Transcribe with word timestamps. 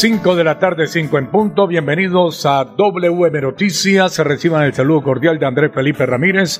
5 0.00 0.34
de 0.34 0.44
la 0.44 0.58
tarde, 0.58 0.86
5 0.86 1.18
en 1.18 1.26
punto. 1.26 1.66
Bienvenidos 1.66 2.46
a 2.46 2.64
WM 2.64 3.38
Noticias. 3.42 4.14
Se 4.14 4.24
reciban 4.24 4.62
el 4.62 4.72
saludo 4.72 5.02
cordial 5.02 5.38
de 5.38 5.44
Andrés 5.44 5.72
Felipe 5.74 6.06
Ramírez, 6.06 6.58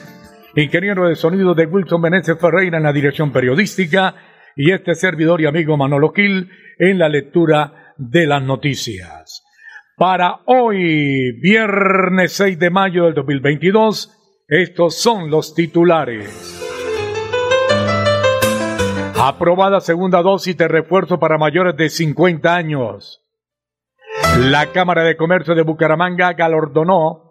ingeniero 0.54 1.08
de 1.08 1.16
sonido 1.16 1.54
de 1.54 1.64
Wilson 1.64 2.02
Meneses 2.02 2.38
Ferreira 2.38 2.76
en 2.76 2.82
la 2.82 2.92
dirección 2.92 3.32
periodística 3.32 4.14
y 4.54 4.72
este 4.72 4.95
servidor 4.95 5.40
y 5.40 5.46
amigo 5.46 5.78
Manolo 5.78 6.12
Gil 6.12 6.50
en 6.78 6.98
la 6.98 7.08
lectura 7.08 7.95
de 7.96 8.26
las 8.26 8.42
noticias. 8.42 9.42
Para 9.96 10.40
hoy, 10.45 11.32
viernes 11.40 12.32
6 12.34 12.59
de 12.59 12.68
mayo 12.68 13.04
del 13.04 13.14
2022, 13.14 14.18
estos 14.48 15.00
son 15.00 15.30
los 15.30 15.54
titulares. 15.54 16.59
Aprobada 19.18 19.80
segunda 19.80 20.20
dosis 20.20 20.59
de 20.59 20.68
refuerzo 20.68 21.18
para 21.18 21.38
mayores 21.38 21.74
de 21.78 21.88
50 21.88 22.54
años. 22.54 23.20
La 24.38 24.66
Cámara 24.72 25.02
de 25.04 25.16
Comercio 25.16 25.54
de 25.54 25.62
Bucaramanga 25.62 26.32
galordonó 26.32 27.30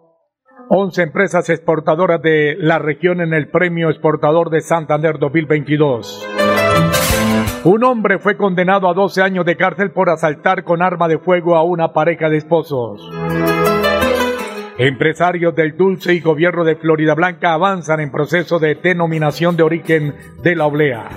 11 0.68 1.02
empresas 1.02 1.48
exportadoras 1.48 2.22
de 2.22 2.56
la 2.58 2.78
región 2.78 3.20
en 3.20 3.34
el 3.34 3.48
Premio 3.48 3.90
Exportador 3.90 4.50
de 4.50 4.60
Santander 4.60 5.18
2022. 5.18 6.28
Un 7.64 7.84
hombre 7.84 8.18
fue 8.18 8.36
condenado 8.36 8.88
a 8.88 8.94
12 8.94 9.22
años 9.22 9.44
de 9.44 9.56
cárcel 9.56 9.90
por 9.90 10.10
asaltar 10.10 10.62
con 10.64 10.82
arma 10.82 11.08
de 11.08 11.18
fuego 11.18 11.56
a 11.56 11.64
una 11.64 11.92
pareja 11.92 12.28
de 12.28 12.36
esposos. 12.36 13.10
Empresarios 14.78 15.54
del 15.54 15.76
Dulce 15.76 16.14
y 16.14 16.20
gobierno 16.20 16.64
de 16.64 16.76
Florida 16.76 17.14
Blanca 17.14 17.52
avanzan 17.52 18.00
en 18.00 18.10
proceso 18.10 18.58
de 18.58 18.76
denominación 18.76 19.56
de 19.56 19.62
origen 19.62 20.14
de 20.42 20.56
la 20.56 20.66
oblea. 20.66 21.08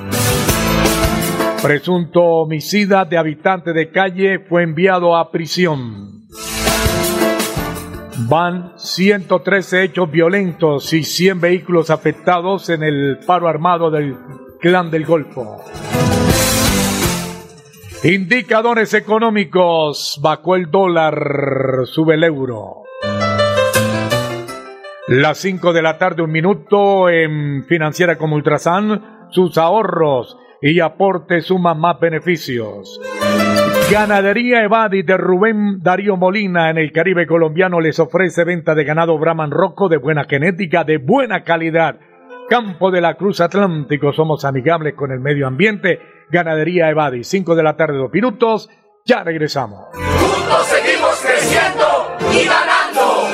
Presunto 1.63 2.21
homicida 2.21 3.05
de 3.05 3.17
habitante 3.17 3.71
de 3.71 3.89
calle 3.89 4.39
fue 4.39 4.63
enviado 4.63 5.15
a 5.15 5.31
prisión. 5.31 6.27
Van 8.27 8.73
113 8.75 9.83
hechos 9.83 10.11
violentos 10.11 10.91
y 10.91 11.05
100 11.05 11.39
vehículos 11.39 11.89
afectados 11.89 12.69
en 12.69 12.83
el 12.83 13.19
paro 13.25 13.47
armado 13.47 13.89
del 13.89 14.17
Clan 14.59 14.91
del 14.91 15.05
Golfo. 15.05 15.63
Indicadores 18.03 18.93
económicos. 18.93 20.19
Bajó 20.21 20.57
el 20.57 20.69
dólar, 20.69 21.15
sube 21.85 22.15
el 22.15 22.25
euro. 22.25 22.83
Las 25.07 25.37
5 25.37 25.71
de 25.71 25.81
la 25.81 25.97
tarde, 25.97 26.23
un 26.23 26.31
minuto 26.31 27.09
en 27.09 27.63
Financiera 27.63 28.17
como 28.17 28.35
Ultrasan. 28.35 29.29
Sus 29.29 29.57
ahorros 29.57 30.37
y 30.63 30.79
aporte 30.79 31.41
suma 31.41 31.73
más 31.73 31.99
beneficios. 31.99 32.99
Ganadería 33.91 34.63
Evadi 34.63 35.03
de 35.03 35.17
Rubén 35.17 35.79
Darío 35.81 36.15
Molina 36.15 36.69
en 36.69 36.77
el 36.77 36.93
Caribe 36.93 37.27
colombiano 37.27 37.81
les 37.81 37.99
ofrece 37.99 38.45
venta 38.45 38.73
de 38.73 38.85
ganado 38.85 39.19
Brahman 39.19 39.51
Rocco 39.51 39.89
de 39.89 39.97
buena 39.97 40.23
genética, 40.23 40.85
de 40.85 40.97
buena 40.99 41.43
calidad. 41.43 41.99
Campo 42.49 42.91
de 42.91 43.01
la 43.01 43.15
Cruz 43.15 43.41
Atlántico, 43.41 44.13
somos 44.13 44.45
amigables 44.45 44.93
con 44.95 45.11
el 45.11 45.19
medio 45.19 45.47
ambiente. 45.47 45.99
Ganadería 46.31 46.89
Evadi, 46.89 47.25
5 47.25 47.55
de 47.55 47.63
la 47.63 47.75
tarde, 47.75 47.97
dos 47.97 48.11
minutos. 48.13 48.69
Ya 49.05 49.21
regresamos. 49.21 49.89
Juntos 49.93 50.65
seguimos 50.67 51.21
creciendo 51.21 52.17
y 52.31 52.45
ganando. 52.45 52.72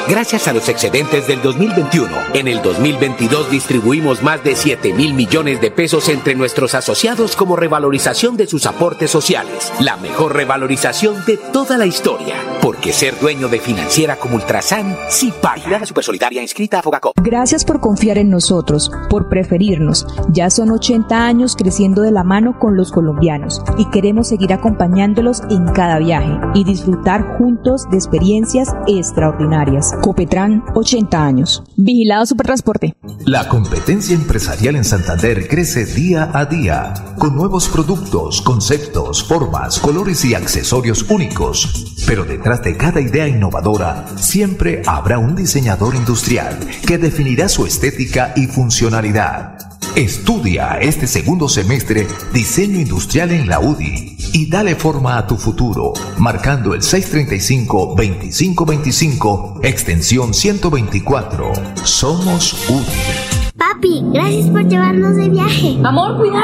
Gracias 0.09 0.47
a 0.47 0.53
los 0.53 0.67
excedentes 0.69 1.27
del 1.27 1.39
2021, 1.43 2.09
en 2.33 2.47
el 2.47 2.63
2022 2.63 3.51
distribuimos 3.51 4.23
más 4.23 4.43
de 4.43 4.55
7 4.55 4.91
mil 4.91 5.13
millones 5.13 5.61
de 5.61 5.69
pesos 5.69 6.09
entre 6.09 6.33
nuestros 6.33 6.73
asociados 6.73 7.35
como 7.35 7.55
revalorización 7.55 8.35
de 8.35 8.47
sus 8.47 8.65
aportes 8.65 9.11
sociales. 9.11 9.71
La 9.79 9.97
mejor 9.97 10.35
revalorización 10.35 11.23
de 11.25 11.37
toda 11.37 11.77
la 11.77 11.85
historia. 11.85 12.58
Porque 12.69 12.93
ser 12.93 13.19
dueño 13.19 13.47
de 13.49 13.59
financiera 13.59 14.15
como 14.17 14.35
Ultrasan 14.35 14.95
sí 15.09 15.33
paga. 15.41 15.67
La 15.79 15.83
Supersolidaria 15.87 16.39
inscrita 16.43 16.77
a 16.77 16.81
Fogacop. 16.83 17.17
Gracias 17.19 17.65
por 17.65 17.79
confiar 17.79 18.19
en 18.19 18.29
nosotros, 18.29 18.91
por 19.09 19.27
preferirnos. 19.27 20.05
Ya 20.31 20.51
son 20.51 20.69
80 20.69 21.25
años 21.25 21.55
creciendo 21.55 22.03
de 22.03 22.11
la 22.11 22.23
mano 22.23 22.59
con 22.59 22.77
los 22.77 22.91
colombianos 22.91 23.63
y 23.79 23.89
queremos 23.89 24.27
seguir 24.27 24.53
acompañándolos 24.53 25.41
en 25.49 25.65
cada 25.73 25.97
viaje 25.97 26.31
y 26.53 26.63
disfrutar 26.63 27.39
juntos 27.39 27.89
de 27.89 27.97
experiencias 27.97 28.69
extraordinarias. 28.85 29.95
Copetran, 30.03 30.63
80 30.75 31.25
años. 31.25 31.63
Vigilado 31.75 32.27
Supertransporte. 32.27 32.93
La 33.25 33.47
competencia 33.47 34.15
empresarial 34.15 34.75
en 34.75 34.85
Santander 34.85 35.47
crece 35.47 35.85
día 35.85 36.29
a 36.35 36.45
día, 36.45 36.93
con 37.17 37.35
nuevos 37.35 37.67
productos, 37.67 38.43
conceptos, 38.43 39.23
formas, 39.23 39.79
colores 39.79 40.23
y 40.23 40.35
accesorios 40.35 41.09
únicos. 41.09 41.95
Pero 42.05 42.25
detrás 42.25 42.58
de 42.61 42.77
cada 42.77 43.01
idea 43.01 43.27
innovadora, 43.27 44.05
siempre 44.17 44.81
habrá 44.85 45.17
un 45.17 45.35
diseñador 45.35 45.95
industrial 45.95 46.59
que 46.85 46.97
definirá 46.97 47.49
su 47.49 47.65
estética 47.65 48.33
y 48.35 48.47
funcionalidad. 48.47 49.57
Estudia 49.95 50.77
este 50.79 51.07
segundo 51.07 51.49
semestre 51.49 52.07
diseño 52.31 52.79
industrial 52.79 53.31
en 53.31 53.49
la 53.49 53.59
UDI 53.59 54.17
y 54.33 54.47
dale 54.49 54.75
forma 54.75 55.17
a 55.17 55.25
tu 55.25 55.37
futuro, 55.37 55.93
marcando 56.17 56.73
el 56.73 56.81
635-2525, 56.81 59.61
extensión 59.63 60.33
124. 60.33 61.53
Somos 61.83 62.69
UDI. 62.69 63.53
Papi, 63.57 64.03
gracias 64.13 64.49
por 64.49 64.67
llevarnos 64.67 65.15
de 65.15 65.29
viaje. 65.29 65.77
Amor, 65.83 66.17
cuidado. 66.17 66.43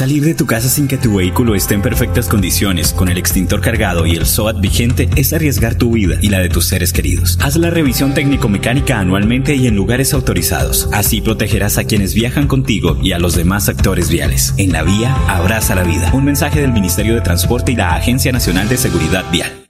Salir 0.00 0.24
de 0.24 0.32
tu 0.32 0.46
casa 0.46 0.70
sin 0.70 0.88
que 0.88 0.96
tu 0.96 1.16
vehículo 1.16 1.54
esté 1.54 1.74
en 1.74 1.82
perfectas 1.82 2.26
condiciones, 2.26 2.94
con 2.94 3.10
el 3.10 3.18
extintor 3.18 3.60
cargado 3.60 4.06
y 4.06 4.16
el 4.16 4.24
SOAT 4.24 4.58
vigente, 4.58 5.10
es 5.14 5.34
arriesgar 5.34 5.74
tu 5.74 5.92
vida 5.92 6.16
y 6.22 6.30
la 6.30 6.38
de 6.38 6.48
tus 6.48 6.68
seres 6.68 6.94
queridos. 6.94 7.38
Haz 7.42 7.56
la 7.56 7.68
revisión 7.68 8.14
técnico-mecánica 8.14 8.98
anualmente 8.98 9.56
y 9.56 9.66
en 9.66 9.76
lugares 9.76 10.14
autorizados. 10.14 10.88
Así 10.94 11.20
protegerás 11.20 11.76
a 11.76 11.84
quienes 11.84 12.14
viajan 12.14 12.46
contigo 12.46 12.96
y 13.02 13.12
a 13.12 13.18
los 13.18 13.34
demás 13.34 13.68
actores 13.68 14.08
viales. 14.08 14.54
En 14.56 14.72
la 14.72 14.84
vía, 14.84 15.14
abraza 15.28 15.74
la 15.74 15.82
vida. 15.82 16.10
Un 16.14 16.24
mensaje 16.24 16.62
del 16.62 16.72
Ministerio 16.72 17.14
de 17.14 17.20
Transporte 17.20 17.72
y 17.72 17.76
la 17.76 17.94
Agencia 17.94 18.32
Nacional 18.32 18.70
de 18.70 18.78
Seguridad 18.78 19.26
Vial. 19.30 19.52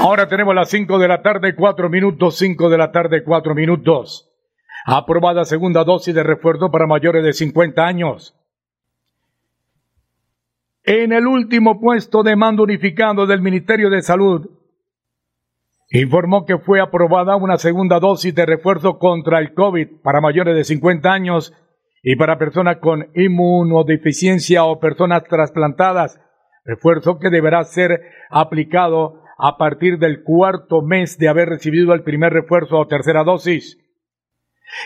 Ahora 0.00 0.28
tenemos 0.28 0.54
las 0.54 0.70
5 0.70 0.96
de 0.98 1.08
la 1.08 1.22
tarde, 1.22 1.56
4 1.56 1.90
minutos, 1.90 2.38
5 2.38 2.70
de 2.70 2.78
la 2.78 2.92
tarde, 2.92 3.24
4 3.24 3.54
minutos. 3.54 4.30
Aprobada 4.86 5.44
segunda 5.44 5.82
dosis 5.82 6.14
de 6.14 6.22
refuerzo 6.22 6.70
para 6.70 6.86
mayores 6.86 7.24
de 7.24 7.32
50 7.32 7.84
años. 7.84 8.36
En 10.84 11.12
el 11.12 11.26
último 11.26 11.80
puesto 11.80 12.22
de 12.22 12.36
mando 12.36 12.62
unificado 12.62 13.26
del 13.26 13.42
Ministerio 13.42 13.90
de 13.90 14.00
Salud, 14.00 14.48
informó 15.90 16.44
que 16.46 16.58
fue 16.58 16.80
aprobada 16.80 17.34
una 17.34 17.56
segunda 17.56 17.98
dosis 17.98 18.32
de 18.34 18.46
refuerzo 18.46 18.98
contra 18.98 19.40
el 19.40 19.52
COVID 19.52 20.00
para 20.02 20.20
mayores 20.20 20.54
de 20.54 20.62
50 20.62 21.12
años 21.12 21.52
y 22.04 22.14
para 22.14 22.38
personas 22.38 22.76
con 22.76 23.08
inmunodeficiencia 23.16 24.64
o 24.64 24.78
personas 24.78 25.24
trasplantadas, 25.24 26.20
refuerzo 26.64 27.18
que 27.18 27.30
deberá 27.30 27.64
ser 27.64 28.00
aplicado 28.30 29.27
a 29.38 29.56
partir 29.56 29.98
del 29.98 30.24
cuarto 30.24 30.82
mes 30.82 31.16
de 31.16 31.28
haber 31.28 31.48
recibido 31.48 31.94
el 31.94 32.02
primer 32.02 32.32
refuerzo 32.32 32.76
o 32.76 32.88
tercera 32.88 33.22
dosis. 33.22 33.78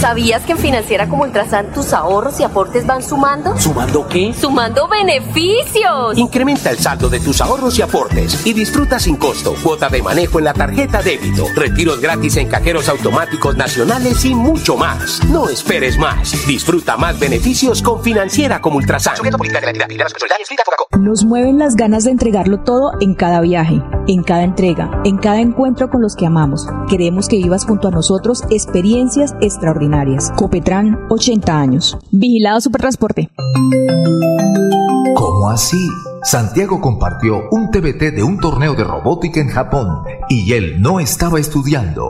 ¿Sabías 0.00 0.42
que 0.42 0.52
en 0.52 0.58
Financiera 0.58 1.08
como 1.08 1.24
Ultrasan 1.24 1.72
tus 1.72 1.92
ahorros 1.92 2.38
y 2.38 2.44
aportes 2.44 2.86
van 2.86 3.02
sumando? 3.02 3.58
¿Sumando 3.58 4.06
qué? 4.06 4.32
¡Sumando 4.32 4.86
beneficios! 4.86 6.16
Incrementa 6.16 6.70
el 6.70 6.78
saldo 6.78 7.08
de 7.08 7.18
tus 7.18 7.40
ahorros 7.40 7.78
y 7.78 7.82
aportes 7.82 8.46
y 8.46 8.52
disfruta 8.52 9.00
sin 9.00 9.16
costo 9.16 9.54
cuota 9.62 9.88
de 9.88 10.02
manejo 10.02 10.38
en 10.38 10.44
la 10.44 10.54
tarjeta 10.54 11.02
débito, 11.02 11.46
retiros 11.56 12.00
gratis 12.00 12.36
en 12.36 12.48
cajeros 12.48 12.88
automáticos 12.88 13.56
nacionales 13.56 14.24
y 14.24 14.34
mucho 14.34 14.76
más. 14.76 15.20
No 15.28 15.48
esperes 15.48 15.98
más. 15.98 16.46
Disfruta 16.46 16.96
más 16.96 17.18
beneficios 17.18 17.82
con 17.82 18.02
Financiera 18.02 18.60
como 18.60 18.76
Ultrasan. 18.76 19.16
Nos 21.00 21.24
mueven 21.24 21.58
las 21.58 21.74
ganas 21.74 22.04
de 22.04 22.12
entregarlo 22.12 22.60
todo 22.60 22.92
en 23.00 23.14
cada 23.14 23.40
viaje, 23.40 23.82
en 24.06 24.22
cada 24.22 24.44
entrega, 24.44 25.02
en 25.04 25.18
cada 25.18 25.40
encuentro 25.40 25.90
con 25.90 26.00
los 26.00 26.14
que 26.14 26.26
amamos. 26.26 26.68
Queremos 26.88 27.28
que 27.28 27.36
vivas 27.36 27.64
junto 27.64 27.88
a 27.88 27.90
nosotros 27.90 28.44
experiencias 28.50 29.34
extraordinarias 29.40 29.63
extraordinarias. 29.64 30.30
Copetran, 30.36 31.06
80 31.08 31.58
años. 31.58 31.98
Vigilado 32.10 32.60
Supertransporte. 32.60 33.30
¿Cómo 35.16 35.50
así? 35.50 35.88
Santiago 36.22 36.80
compartió 36.80 37.48
un 37.50 37.70
TBT 37.70 38.14
de 38.14 38.22
un 38.22 38.38
torneo 38.38 38.74
de 38.74 38.84
robótica 38.84 39.40
en 39.40 39.48
Japón 39.48 40.02
y 40.28 40.52
él 40.52 40.80
no 40.80 41.00
estaba 41.00 41.40
estudiando. 41.40 42.08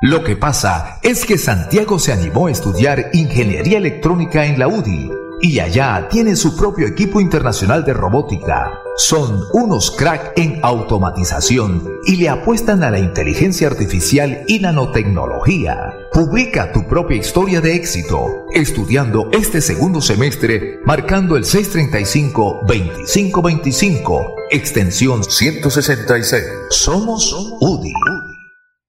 Lo 0.00 0.22
que 0.22 0.36
pasa 0.36 0.98
es 1.02 1.24
que 1.24 1.38
Santiago 1.38 1.98
se 1.98 2.12
animó 2.12 2.46
a 2.46 2.50
estudiar 2.50 3.10
ingeniería 3.12 3.78
electrónica 3.78 4.44
en 4.44 4.58
la 4.58 4.68
UDI 4.68 5.23
y 5.44 5.60
allá 5.60 6.08
tiene 6.10 6.34
su 6.36 6.56
propio 6.56 6.86
equipo 6.86 7.20
internacional 7.20 7.84
de 7.84 7.92
robótica. 7.92 8.80
Son 8.96 9.44
unos 9.52 9.90
crack 9.90 10.32
en 10.36 10.60
automatización 10.62 11.86
y 12.06 12.16
le 12.16 12.30
apuestan 12.30 12.82
a 12.82 12.90
la 12.90 12.98
inteligencia 12.98 13.68
artificial 13.68 14.44
y 14.46 14.60
nanotecnología. 14.60 15.92
Publica 16.10 16.72
tu 16.72 16.88
propia 16.88 17.18
historia 17.18 17.60
de 17.60 17.74
éxito 17.74 18.46
estudiando 18.54 19.28
este 19.32 19.60
segundo 19.60 20.00
semestre 20.00 20.80
marcando 20.86 21.36
el 21.36 21.44
635-2525, 21.44 24.36
extensión 24.50 25.24
166. 25.24 26.42
Somos 26.70 27.34
UDI. 27.60 27.92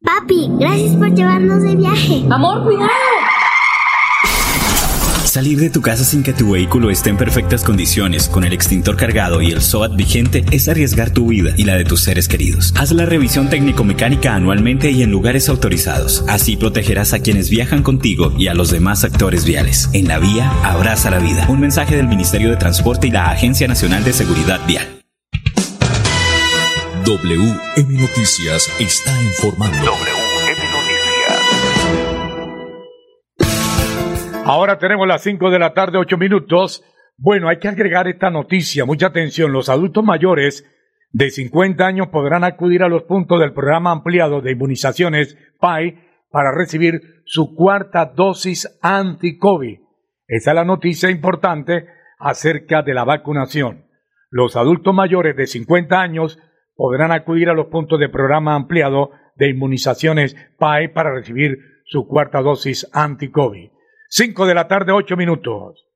Papi, 0.02 0.52
gracias 0.58 0.96
por 0.96 1.14
llevarnos 1.14 1.64
de 1.64 1.76
viaje. 1.76 2.24
Amor, 2.30 2.64
cuidado. 2.64 3.15
Salir 5.36 5.60
de 5.60 5.70
tu 5.70 5.82
casa 5.82 6.06
sin 6.06 6.24
que 6.24 6.32
tu 6.32 6.52
vehículo 6.52 6.90
esté 6.90 7.10
en 7.10 7.18
perfectas 7.18 7.66
condiciones, 7.66 8.30
con 8.30 8.46
el 8.46 8.54
extintor 8.54 8.96
cargado 8.96 9.42
y 9.42 9.52
el 9.52 9.62
SOAT 9.62 9.94
vigente, 9.98 10.46
es 10.50 10.70
arriesgar 10.70 11.10
tu 11.10 11.28
vida 11.28 11.54
y 11.58 11.66
la 11.66 11.76
de 11.76 11.84
tus 11.84 12.04
seres 12.04 12.30
queridos. 12.30 12.74
Haz 12.78 12.94
la 12.94 13.06
revisión 13.06 13.50
técnico-mecánica 13.50 14.34
anualmente 14.34 14.92
y 14.92 15.04
en 15.04 15.12
lugares 15.12 15.50
autorizados. 15.50 16.24
Así 16.30 16.56
protegerás 16.56 17.12
a 17.12 17.20
quienes 17.20 17.50
viajan 17.50 17.84
contigo 17.84 18.34
y 18.38 18.48
a 18.48 18.54
los 18.54 18.72
demás 18.72 19.04
actores 19.04 19.44
viales. 19.44 19.90
En 19.92 20.08
la 20.08 20.20
vía, 20.20 20.50
abraza 20.64 21.12
la 21.12 21.20
vida. 21.20 21.46
Un 21.50 21.60
mensaje 21.60 21.98
del 21.98 22.08
Ministerio 22.08 22.50
de 22.50 22.56
Transporte 22.56 23.08
y 23.08 23.12
la 23.12 23.30
Agencia 23.30 23.68
Nacional 23.68 24.06
de 24.06 24.14
Seguridad 24.14 24.62
Vial. 24.66 24.88
WM 27.04 28.00
Noticias 28.00 28.70
está 28.80 29.22
informando. 29.22 29.92
Ahora 34.48 34.78
tenemos 34.78 35.08
las 35.08 35.24
5 35.24 35.50
de 35.50 35.58
la 35.58 35.74
tarde, 35.74 35.98
8 35.98 36.20
minutos. 36.20 36.84
Bueno, 37.18 37.50
hay 37.50 37.58
que 37.58 37.68
agregar 37.68 38.08
esta 38.08 38.30
noticia, 38.30 38.86
mucha 38.86 39.08
atención. 39.08 39.52
Los 39.52 39.70
adultos 39.70 40.04
mayores 40.04 40.72
de 41.12 41.32
50 41.32 41.84
años 41.84 42.10
podrán 42.10 42.44
acudir 42.44 42.84
a 42.84 42.88
los 42.88 43.06
puntos 43.06 43.40
del 43.40 43.54
programa 43.54 43.90
ampliado 43.90 44.42
de 44.42 44.52
inmunizaciones 44.52 45.36
PAI 45.60 45.98
para 46.30 46.52
recibir 46.52 47.24
su 47.26 47.56
cuarta 47.56 48.06
dosis 48.16 48.78
anti-COVID. 48.84 49.80
Esa 50.28 50.52
es 50.52 50.56
la 50.56 50.64
noticia 50.64 51.10
importante 51.10 51.88
acerca 52.20 52.84
de 52.84 52.94
la 52.94 53.04
vacunación. 53.04 53.88
Los 54.30 54.56
adultos 54.58 54.94
mayores 54.94 55.36
de 55.36 55.48
50 55.48 56.00
años 56.00 56.38
podrán 56.76 57.12
acudir 57.12 57.50
a 57.50 57.56
los 57.56 57.66
puntos 57.66 58.00
del 58.00 58.12
programa 58.12 58.54
ampliado 58.54 59.10
de 59.38 59.50
inmunizaciones 59.50 60.36
PAI 60.60 60.94
para 60.94 61.16
recibir 61.16 61.58
su 61.86 62.08
cuarta 62.08 62.44
dosis 62.44 62.88
anti-COVID. 62.94 63.75
5 64.10 64.46
de 64.46 64.54
la 64.54 64.68
tarde, 64.68 64.92
8 64.92 65.18
minutos. 65.18 65.88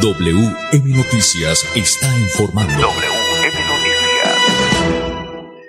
WM 0.00 0.96
Noticias 0.96 1.70
está 1.76 2.08
informando. 2.18 2.72
WM 2.72 3.54
Noticias. 3.68 4.34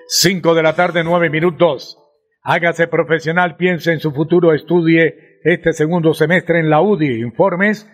5 0.07 0.55
de 0.55 0.63
la 0.63 0.73
tarde, 0.73 1.03
9 1.03 1.29
minutos. 1.29 1.99
Hágase 2.41 2.87
profesional, 2.87 3.55
piense 3.55 3.91
en 3.91 3.99
su 3.99 4.11
futuro, 4.11 4.51
estudie 4.53 5.37
este 5.43 5.73
segundo 5.73 6.15
semestre 6.15 6.59
en 6.59 6.71
la 6.71 6.81
UDI. 6.81 7.21
Informes 7.21 7.87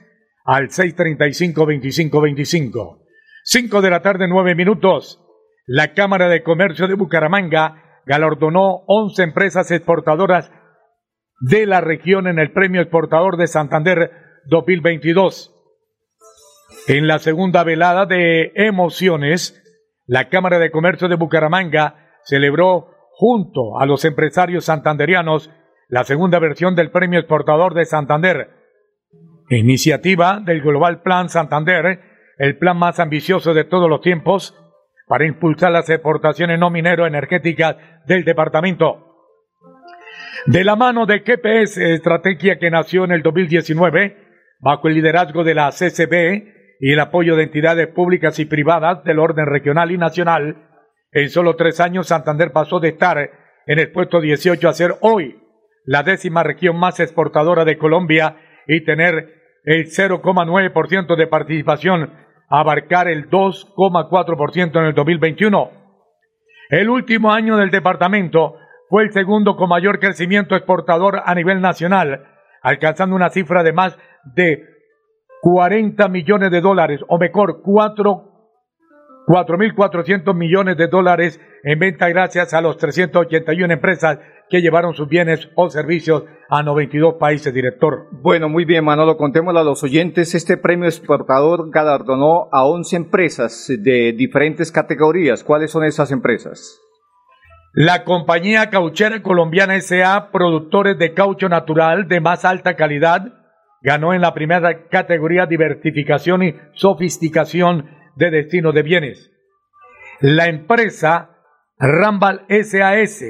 al 0.46 0.70
635-2525. 0.70 3.02
5 3.44 3.82
de 3.82 3.90
la 3.90 4.02
tarde, 4.02 4.30
9 4.30 4.56
minutos. 4.56 5.20
La 5.66 5.94
Cámara 5.94 6.30
de 6.30 6.44
Comercio 6.44 6.88
de 6.88 6.96
Bucaramanga 6.96 7.83
galardonó 8.06 8.84
11 8.88 9.24
empresas 9.24 9.72
exportadoras 9.72 10.52
de 11.40 11.66
la 11.66 11.82
región 11.82 12.28
en 12.28 12.40
el 12.40 12.52
Premio 12.52 12.82
Exportador 12.82 13.38
de 13.38 13.48
Santander 13.48 14.12
2022. 14.46 15.54
En 16.88 17.08
la 17.08 17.20
segunda 17.20 17.64
velada 17.64 18.06
de 18.06 18.52
emociones, 18.56 19.62
la 20.06 20.30
Cámara 20.30 20.60
de 20.60 20.72
Comercio 20.72 21.08
de 21.08 21.16
Bucaramanga 21.16 22.12
celebró 22.24 22.90
junto 23.12 23.80
a 23.80 23.86
los 23.86 24.06
empresarios 24.06 24.66
santanderianos 24.66 25.50
la 25.88 26.04
segunda 26.04 26.40
versión 26.40 26.76
del 26.76 26.92
Premio 26.92 27.20
Exportador 27.20 27.74
de 27.74 27.86
Santander, 27.86 28.50
iniciativa 29.50 30.42
del 30.44 30.62
Global 30.62 31.02
Plan 31.02 31.30
Santander, 31.30 32.00
el 32.38 32.58
plan 32.58 32.78
más 32.78 33.00
ambicioso 33.00 33.54
de 33.54 33.64
todos 33.64 33.90
los 33.90 34.02
tiempos, 34.02 34.58
para 35.14 35.28
impulsar 35.28 35.72
las 35.72 35.88
exportaciones 35.92 36.58
no 36.58 36.72
minero 36.72 37.06
energéticas 37.06 37.76
del 38.08 38.24
departamento. 38.24 39.30
De 40.48 40.64
la 40.64 40.76
mano 40.76 41.06
de 41.06 41.22
KPS, 41.22 41.78
estrategia 41.78 42.58
que 42.58 42.72
nació 42.72 43.04
en 43.04 43.12
el 43.12 43.22
2019, 43.22 44.18
bajo 44.60 44.88
el 44.88 44.96
liderazgo 44.96 45.44
de 45.44 45.54
la 45.54 45.70
CCB 45.70 46.78
y 46.80 46.94
el 46.94 47.00
apoyo 47.00 47.36
de 47.36 47.44
entidades 47.44 47.90
públicas 47.90 48.40
y 48.40 48.46
privadas 48.46 49.04
del 49.04 49.20
orden 49.20 49.46
regional 49.46 49.92
y 49.92 50.00
nacional, 50.00 50.72
en 51.12 51.30
solo 51.30 51.56
tres 51.58 51.80
años 51.80 52.08
Santander 52.08 52.52
pasó 52.52 52.80
de 52.80 52.90
estar 52.90 53.20
en 53.68 53.78
el 53.78 53.92
puesto 53.92 54.20
18 54.20 54.68
a 54.68 54.74
ser 54.74 54.96
hoy 55.02 55.40
la 55.86 56.02
décima 56.02 56.42
región 56.42 56.76
más 56.80 57.00
exportadora 57.00 57.66
de 57.66 57.78
Colombia 57.78 58.38
y 58.66 58.84
tener 58.84 59.44
el 59.64 59.86
0,9% 59.86 61.16
de 61.16 61.28
participación, 61.28 62.14
abarcar 62.50 63.08
el 63.08 63.30
2,4% 63.30 64.80
en 64.80 64.86
el 64.86 64.94
2021. 64.94 65.72
El 66.70 66.90
último 66.90 67.32
año 67.32 67.58
del 67.58 67.72
departamento 67.72 68.56
fue 68.90 69.04
el 69.04 69.12
segundo 69.12 69.56
con 69.56 69.70
mayor 69.70 70.00
crecimiento 70.00 70.56
exportador 70.56 71.22
a 71.26 71.34
nivel 71.36 71.62
nacional, 71.62 72.26
alcanzando 72.62 73.16
una 73.16 73.30
cifra 73.30 73.64
de 73.64 73.74
más 73.74 73.98
de 74.36 74.64
40 75.42 76.08
millones 76.08 76.52
de 76.52 76.62
dólares, 76.62 77.02
o 77.08 77.18
mejor, 77.18 77.62
4.400 79.28 80.36
millones 80.36 80.78
de 80.78 80.88
dólares 80.88 81.40
en 81.64 81.80
venta 81.80 82.10
gracias 82.10 82.54
a 82.54 82.62
los 82.62 82.78
381 82.78 83.74
empresas 83.74 84.20
que 84.50 84.62
llevaron 84.62 84.94
sus 84.94 85.08
bienes 85.08 85.50
o 85.56 85.70
servicios 85.70 86.26
a 86.50 86.62
92 86.62 87.16
países, 87.20 87.54
director. 87.54 88.08
Bueno, 88.12 88.50
muy 88.50 88.66
bien, 88.66 88.84
Manolo, 88.84 89.18
contémosle 89.18 89.62
a 89.62 89.64
los 89.64 89.84
oyentes. 89.84 90.36
Este 90.36 90.58
premio 90.58 90.86
exportador 90.86 91.72
galardonó 91.72 92.50
a 92.52 92.66
11 92.66 92.96
empresas 92.96 93.72
de 93.80 94.14
diferentes 94.14 94.72
categorías. 94.72 95.44
¿Cuáles 95.44 95.72
son 95.72 95.86
esas 95.86 96.12
empresas? 96.12 96.80
La 97.74 98.04
compañía 98.04 98.70
cauchera 98.70 99.24
colombiana 99.24 99.80
SA, 99.82 100.30
productores 100.32 101.00
de 101.00 101.14
caucho 101.14 101.50
natural 101.50 102.08
de 102.08 102.22
más 102.22 102.46
alta 102.46 102.76
calidad, 102.76 103.34
ganó 103.82 104.14
en 104.14 104.22
la 104.22 104.34
primera 104.36 104.88
categoría 104.90 105.48
diversificación 105.48 106.44
y 106.44 106.56
sofisticación 106.74 108.03
de 108.16 108.32
destino 108.32 108.72
de 108.72 108.84
bienes. 108.84 109.32
La 110.20 110.48
empresa 110.48 111.38
Rambal 111.78 112.46
SAS, 112.48 113.24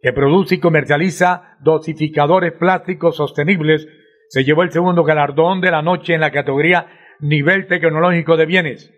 que 0.00 0.12
produce 0.12 0.56
y 0.56 0.60
comercializa 0.60 1.56
dosificadores 1.60 2.52
plásticos 2.52 3.16
sostenibles, 3.16 3.86
se 4.28 4.44
llevó 4.44 4.62
el 4.62 4.72
segundo 4.72 5.04
galardón 5.04 5.60
de 5.60 5.70
la 5.70 5.82
noche 5.82 6.14
en 6.14 6.20
la 6.20 6.30
categoría 6.30 6.86
Nivel 7.20 7.66
Tecnológico 7.66 8.36
de 8.36 8.46
Bienes. 8.46 8.92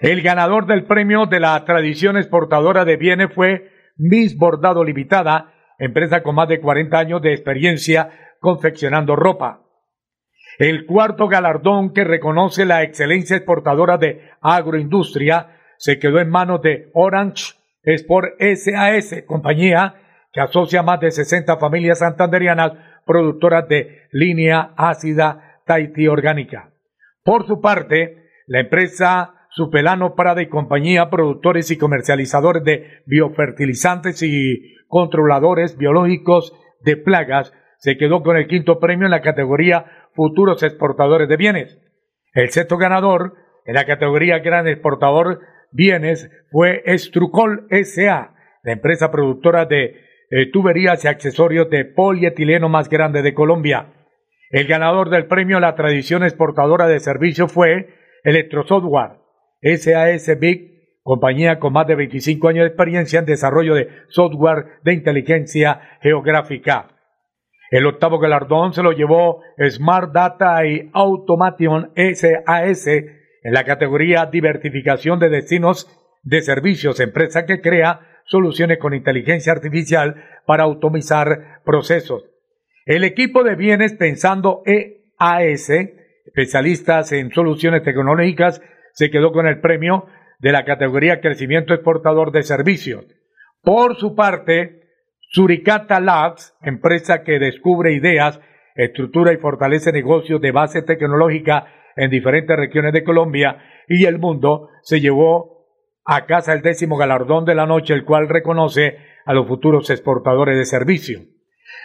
El 0.00 0.22
ganador 0.22 0.66
del 0.66 0.84
premio 0.84 1.26
de 1.26 1.38
la 1.38 1.64
tradición 1.64 2.16
exportadora 2.16 2.84
de 2.84 2.96
bienes 2.96 3.32
fue 3.32 3.70
Miss 3.96 4.36
Bordado 4.36 4.82
Limitada, 4.82 5.52
empresa 5.78 6.22
con 6.22 6.34
más 6.34 6.48
de 6.48 6.60
40 6.60 6.98
años 6.98 7.22
de 7.22 7.32
experiencia 7.32 8.10
confeccionando 8.40 9.14
ropa. 9.14 9.63
El 10.58 10.86
cuarto 10.86 11.28
galardón 11.28 11.92
que 11.92 12.04
reconoce 12.04 12.64
la 12.64 12.82
excelencia 12.82 13.36
exportadora 13.36 13.98
de 13.98 14.30
agroindustria 14.40 15.56
se 15.78 15.98
quedó 15.98 16.20
en 16.20 16.30
manos 16.30 16.62
de 16.62 16.90
Orange 16.92 17.54
Sport 17.82 18.40
SAS, 18.40 19.24
compañía 19.26 19.94
que 20.32 20.40
asocia 20.40 20.82
más 20.82 21.00
de 21.00 21.10
60 21.10 21.58
familias 21.58 22.00
santanderianas 22.00 22.72
productoras 23.04 23.68
de 23.68 24.02
línea 24.10 24.72
ácida 24.76 25.60
Tahiti 25.66 26.08
orgánica. 26.08 26.70
Por 27.22 27.46
su 27.46 27.60
parte, 27.60 28.24
la 28.46 28.60
empresa 28.60 29.46
Supelano 29.50 30.16
Prada 30.16 30.42
y 30.42 30.48
compañía, 30.48 31.10
productores 31.10 31.70
y 31.70 31.78
comercializadores 31.78 32.64
de 32.64 33.02
biofertilizantes 33.06 34.22
y 34.22 34.74
controladores 34.88 35.76
biológicos 35.78 36.52
de 36.80 36.96
plagas, 36.96 37.52
se 37.78 37.96
quedó 37.96 38.22
con 38.22 38.36
el 38.36 38.48
quinto 38.48 38.80
premio 38.80 39.06
en 39.06 39.12
la 39.12 39.22
categoría 39.22 40.03
Futuros 40.14 40.62
Exportadores 40.62 41.28
de 41.28 41.36
Bienes. 41.36 41.78
El 42.32 42.50
sexto 42.50 42.76
ganador 42.76 43.34
en 43.66 43.74
la 43.74 43.84
categoría 43.84 44.38
Gran 44.38 44.68
Exportador 44.68 45.40
Bienes 45.72 46.30
fue 46.50 46.82
Estrucol 46.86 47.66
SA, 47.70 48.34
la 48.62 48.72
empresa 48.72 49.10
productora 49.10 49.66
de 49.66 50.04
eh, 50.30 50.50
tuberías 50.52 51.04
y 51.04 51.08
accesorios 51.08 51.68
de 51.70 51.84
polietileno 51.84 52.68
más 52.68 52.88
grande 52.88 53.22
de 53.22 53.34
Colombia. 53.34 53.92
El 54.50 54.66
ganador 54.66 55.10
del 55.10 55.26
premio 55.26 55.58
La 55.58 55.74
Tradición 55.74 56.22
Exportadora 56.22 56.86
de 56.86 57.00
Servicios 57.00 57.52
fue 57.52 57.88
Electrosoftware, 58.22 59.18
SAS 59.62 60.38
Big, 60.38 61.00
compañía 61.02 61.58
con 61.58 61.72
más 61.72 61.86
de 61.86 61.96
25 61.96 62.48
años 62.48 62.62
de 62.62 62.68
experiencia 62.68 63.18
en 63.18 63.26
desarrollo 63.26 63.74
de 63.74 63.88
software 64.08 64.80
de 64.84 64.94
inteligencia 64.94 65.98
geográfica. 66.00 66.93
El 67.74 67.86
octavo 67.86 68.20
galardón 68.20 68.72
se 68.72 68.84
lo 68.84 68.92
llevó 68.92 69.42
Smart 69.58 70.12
Data 70.12 70.64
y 70.64 70.90
Automation 70.92 71.90
SAS 71.96 72.86
en 72.86 73.52
la 73.52 73.64
categoría 73.64 74.26
Diversificación 74.26 75.18
de 75.18 75.28
Destinos 75.28 75.90
de 76.22 76.40
Servicios, 76.42 77.00
empresa 77.00 77.46
que 77.46 77.60
crea 77.60 78.20
soluciones 78.26 78.78
con 78.78 78.94
inteligencia 78.94 79.52
artificial 79.52 80.22
para 80.46 80.62
automizar 80.62 81.62
procesos. 81.64 82.22
El 82.86 83.02
equipo 83.02 83.42
de 83.42 83.56
bienes 83.56 83.94
Pensando 83.94 84.62
EAS, 84.66 85.68
especialistas 86.26 87.10
en 87.10 87.32
soluciones 87.32 87.82
tecnológicas 87.82 88.62
se 88.92 89.10
quedó 89.10 89.32
con 89.32 89.48
el 89.48 89.60
premio 89.60 90.06
de 90.38 90.52
la 90.52 90.64
categoría 90.64 91.20
Crecimiento 91.20 91.74
Exportador 91.74 92.30
de 92.30 92.44
Servicios. 92.44 93.04
Por 93.62 93.96
su 93.96 94.14
parte, 94.14 94.83
Suricata 95.34 95.98
Labs, 95.98 96.54
empresa 96.62 97.24
que 97.24 97.40
descubre 97.40 97.92
ideas, 97.92 98.40
estructura 98.76 99.32
y 99.32 99.38
fortalece 99.38 99.90
negocios 99.90 100.40
de 100.40 100.52
base 100.52 100.82
tecnológica 100.82 101.66
en 101.96 102.08
diferentes 102.08 102.56
regiones 102.56 102.92
de 102.92 103.02
Colombia 103.02 103.58
y 103.88 104.04
el 104.04 104.20
mundo, 104.20 104.68
se 104.82 105.00
llevó 105.00 105.66
a 106.04 106.26
casa 106.26 106.52
el 106.52 106.62
décimo 106.62 106.96
galardón 106.96 107.44
de 107.46 107.56
la 107.56 107.66
noche, 107.66 107.94
el 107.94 108.04
cual 108.04 108.28
reconoce 108.28 108.98
a 109.26 109.34
los 109.34 109.48
futuros 109.48 109.90
exportadores 109.90 110.56
de 110.56 110.66
servicios. 110.66 111.24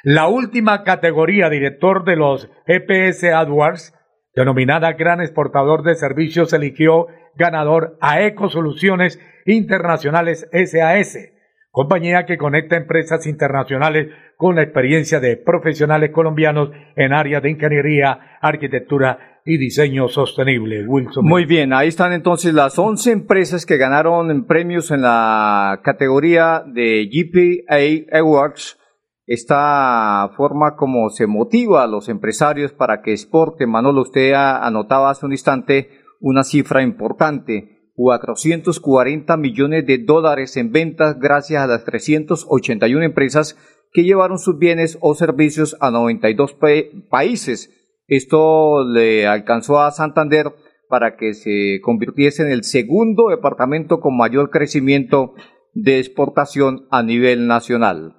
La 0.04 0.28
última 0.28 0.84
categoría, 0.84 1.50
director 1.50 2.04
de 2.04 2.18
los 2.18 2.52
EPS 2.68 3.24
AdWords, 3.24 3.96
denominada 4.36 4.94
Gran 4.94 5.22
Exportador 5.22 5.82
de 5.82 5.96
Servicios, 5.96 6.54
eligió 6.54 7.08
ganador 7.34 7.98
a 8.00 8.22
Ecosoluciones 8.22 9.20
Internacionales 9.48 10.48
SAS, 10.54 11.18
compañía 11.72 12.26
que 12.26 12.38
conecta 12.38 12.78
empresas 12.78 13.26
internacionales 13.28 14.08
con 14.38 14.56
la 14.56 14.64
experiencia 14.64 15.20
de 15.20 15.38
profesionales 15.38 16.12
colombianos 16.12 16.72
en 16.96 17.14
áreas 17.14 17.44
de 17.44 17.52
ingeniería, 17.52 18.38
arquitectura 18.42 19.42
y 19.46 19.58
diseño 19.58 20.08
sostenible. 20.08 20.86
Wilson. 20.88 21.26
Muy 21.26 21.46
bien, 21.46 21.74
ahí 21.74 21.88
están 21.88 22.14
entonces 22.14 22.54
las 22.54 22.78
11 22.78 23.12
empresas 23.12 23.66
que 23.66 23.78
ganaron 23.78 24.46
premios 24.46 24.92
en 24.92 25.02
la 25.02 25.80
categoría 25.84 26.64
de 26.66 27.10
GPA 27.12 28.18
Awards 28.18 28.78
esta 29.30 30.32
forma 30.36 30.76
como 30.76 31.10
se 31.12 31.28
motiva 31.28 31.84
a 31.84 31.88
los 31.88 32.10
empresarios 32.10 32.74
para 32.74 33.04
que 33.04 33.12
exporten. 33.12 33.70
Manolo, 33.70 34.02
usted 34.02 34.34
anotaba 34.34 35.12
hace 35.12 35.24
un 35.28 35.34
instante 35.34 35.90
una 36.20 36.44
cifra 36.44 36.82
importante, 36.82 37.79
440 38.02 39.36
millones 39.36 39.86
de 39.86 39.98
dólares 39.98 40.56
en 40.56 40.72
ventas 40.72 41.20
gracias 41.20 41.62
a 41.62 41.68
las 41.68 41.84
381 41.84 43.04
empresas 43.04 43.58
que 43.92 44.06
llevaron 44.06 44.40
sus 44.40 44.58
bienes 44.58 44.98
o 45.02 45.16
servicios 45.16 45.76
a 45.82 45.92
92 45.92 46.56
países. 47.10 47.76
Esto 48.08 48.86
le 48.86 49.28
alcanzó 49.28 49.82
a 49.82 49.92
Santander 49.92 50.46
para 50.88 51.18
que 51.18 51.34
se 51.34 51.82
convirtiese 51.84 52.44
en 52.44 52.52
el 52.52 52.64
segundo 52.64 53.28
departamento 53.32 54.00
con 54.00 54.16
mayor 54.16 54.50
crecimiento 54.50 55.34
de 55.74 56.00
exportación 56.00 56.88
a 56.92 57.04
nivel 57.04 57.48
nacional. 57.48 58.16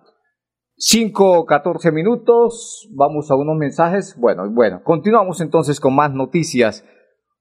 5, 0.77 1.47
14 1.47 1.91
minutos, 1.91 2.87
vamos 2.95 3.31
a 3.31 3.35
unos 3.35 3.57
mensajes. 3.57 4.15
Bueno, 4.19 4.43
bueno, 4.51 4.83
continuamos 4.85 5.41
entonces 5.41 5.81
con 5.81 5.95
más 5.95 6.13
noticias. 6.13 6.85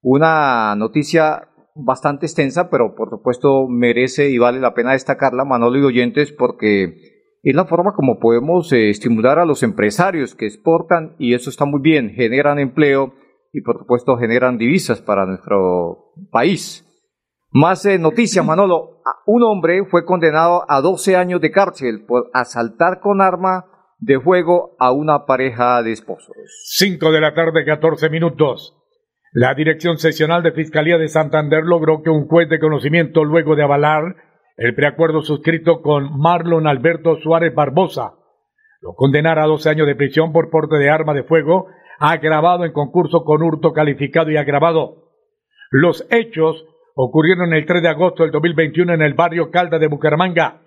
Una 0.02 0.74
noticia 0.76 1.49
bastante 1.74 2.26
extensa, 2.26 2.70
pero 2.70 2.94
por 2.94 3.10
supuesto 3.10 3.66
merece 3.68 4.30
y 4.30 4.38
vale 4.38 4.60
la 4.60 4.74
pena 4.74 4.92
destacarla, 4.92 5.44
Manolo 5.44 5.78
y 5.78 5.84
oyentes, 5.84 6.32
porque 6.32 6.94
es 7.42 7.54
la 7.54 7.64
forma 7.64 7.92
como 7.94 8.18
podemos 8.18 8.72
eh, 8.72 8.90
estimular 8.90 9.38
a 9.38 9.44
los 9.44 9.62
empresarios 9.62 10.34
que 10.34 10.46
exportan 10.46 11.16
y 11.18 11.34
eso 11.34 11.50
está 11.50 11.64
muy 11.64 11.80
bien, 11.80 12.10
generan 12.10 12.58
empleo 12.58 13.14
y 13.52 13.62
por 13.62 13.78
supuesto 13.78 14.16
generan 14.16 14.58
divisas 14.58 15.00
para 15.00 15.26
nuestro 15.26 16.12
país. 16.30 16.86
Más 17.52 17.84
eh, 17.84 17.98
noticias, 17.98 18.44
Manolo. 18.44 19.02
Un 19.26 19.42
hombre 19.42 19.84
fue 19.90 20.04
condenado 20.04 20.64
a 20.68 20.80
12 20.80 21.16
años 21.16 21.40
de 21.40 21.50
cárcel 21.50 22.04
por 22.06 22.30
asaltar 22.32 23.00
con 23.00 23.20
arma 23.20 23.66
de 23.98 24.20
fuego 24.20 24.76
a 24.78 24.92
una 24.92 25.26
pareja 25.26 25.82
de 25.82 25.92
esposos. 25.92 26.34
5 26.76 27.10
de 27.10 27.20
la 27.20 27.34
tarde, 27.34 27.64
14 27.64 28.08
minutos. 28.08 28.79
La 29.32 29.54
Dirección 29.54 29.98
Seccional 29.98 30.42
de 30.42 30.50
Fiscalía 30.50 30.98
de 30.98 31.06
Santander 31.06 31.62
logró 31.62 32.02
que 32.02 32.10
un 32.10 32.26
juez 32.26 32.48
de 32.48 32.58
conocimiento, 32.58 33.22
luego 33.24 33.54
de 33.54 33.62
avalar 33.62 34.16
el 34.56 34.74
preacuerdo 34.74 35.22
suscrito 35.22 35.82
con 35.82 36.18
Marlon 36.18 36.66
Alberto 36.66 37.16
Suárez 37.22 37.54
Barbosa, 37.54 38.14
lo 38.80 38.94
condenara 38.94 39.44
a 39.44 39.46
12 39.46 39.70
años 39.70 39.86
de 39.86 39.94
prisión 39.94 40.32
por 40.32 40.50
porte 40.50 40.78
de 40.78 40.90
arma 40.90 41.14
de 41.14 41.22
fuego 41.22 41.68
agravado 42.00 42.64
en 42.64 42.72
concurso 42.72 43.22
con 43.22 43.42
hurto 43.42 43.72
calificado 43.72 44.30
y 44.30 44.36
agravado 44.36 45.12
Los 45.70 46.06
hechos 46.10 46.64
ocurrieron 46.94 47.52
el 47.52 47.66
3 47.66 47.82
de 47.82 47.88
agosto 47.88 48.24
del 48.24 48.32
2021 48.32 48.94
en 48.94 49.02
el 49.02 49.14
barrio 49.14 49.50
Calda 49.52 49.78
de 49.78 49.86
Bucaramanga, 49.86 50.62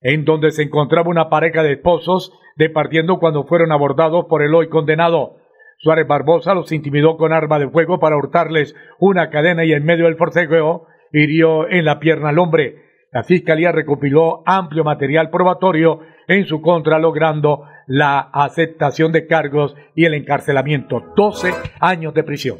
en 0.00 0.24
donde 0.24 0.52
se 0.52 0.62
encontraba 0.62 1.10
una 1.10 1.28
pareja 1.28 1.62
de 1.62 1.72
esposos 1.72 2.32
departiendo 2.56 3.18
cuando 3.18 3.44
fueron 3.44 3.72
abordados 3.72 4.24
por 4.26 4.42
el 4.42 4.54
hoy 4.54 4.70
condenado. 4.70 5.36
Suárez 5.78 6.06
Barbosa 6.06 6.54
los 6.54 6.72
intimidó 6.72 7.16
con 7.16 7.32
arma 7.32 7.58
de 7.58 7.68
fuego 7.68 7.98
para 7.98 8.16
hurtarles 8.16 8.74
una 8.98 9.30
cadena 9.30 9.64
y 9.64 9.72
en 9.72 9.84
medio 9.84 10.06
del 10.06 10.16
forcejeo 10.16 10.86
hirió 11.12 11.68
en 11.68 11.84
la 11.84 11.98
pierna 11.98 12.30
al 12.30 12.38
hombre. 12.38 12.86
La 13.12 13.24
fiscalía 13.24 13.72
recopiló 13.72 14.42
amplio 14.46 14.84
material 14.84 15.30
probatorio 15.30 16.00
en 16.28 16.46
su 16.46 16.60
contra, 16.60 16.98
logrando 16.98 17.62
la 17.86 18.18
aceptación 18.18 19.12
de 19.12 19.26
cargos 19.26 19.74
y 19.94 20.04
el 20.04 20.14
encarcelamiento. 20.14 21.02
12 21.16 21.52
años 21.80 22.14
de 22.14 22.24
prisión. 22.24 22.58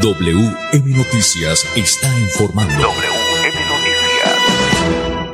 WM 0.00 0.96
Noticias 0.96 1.72
está 1.76 2.08
informando. 2.18 3.13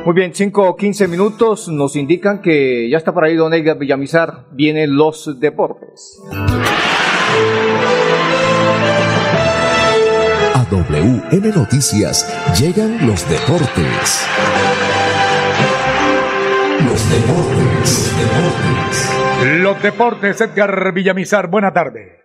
Muy 0.04 0.14
bien, 0.14 0.34
5 0.34 0.62
o 0.62 0.76
15 0.76 1.08
minutos 1.08 1.68
nos 1.68 1.94
indican 1.94 2.40
que 2.40 2.88
ya 2.90 2.96
está 2.96 3.12
por 3.12 3.24
ahí 3.24 3.36
Don 3.36 3.52
Edgar 3.52 3.78
Villamizar. 3.78 4.46
Vienen 4.50 4.96
los 4.96 5.38
deportes. 5.38 6.18
A 10.54 10.66
WM 10.70 11.48
Noticias 11.54 12.26
llegan 12.58 13.06
los 13.06 13.28
deportes. 13.28 14.26
Los 16.86 17.10
deportes, 17.10 18.16
deportes. 18.18 19.60
Los 19.60 19.82
deportes, 19.82 20.40
Edgar 20.40 20.92
Villamizar, 20.94 21.48
buena 21.48 21.72
tarde. 21.74 22.19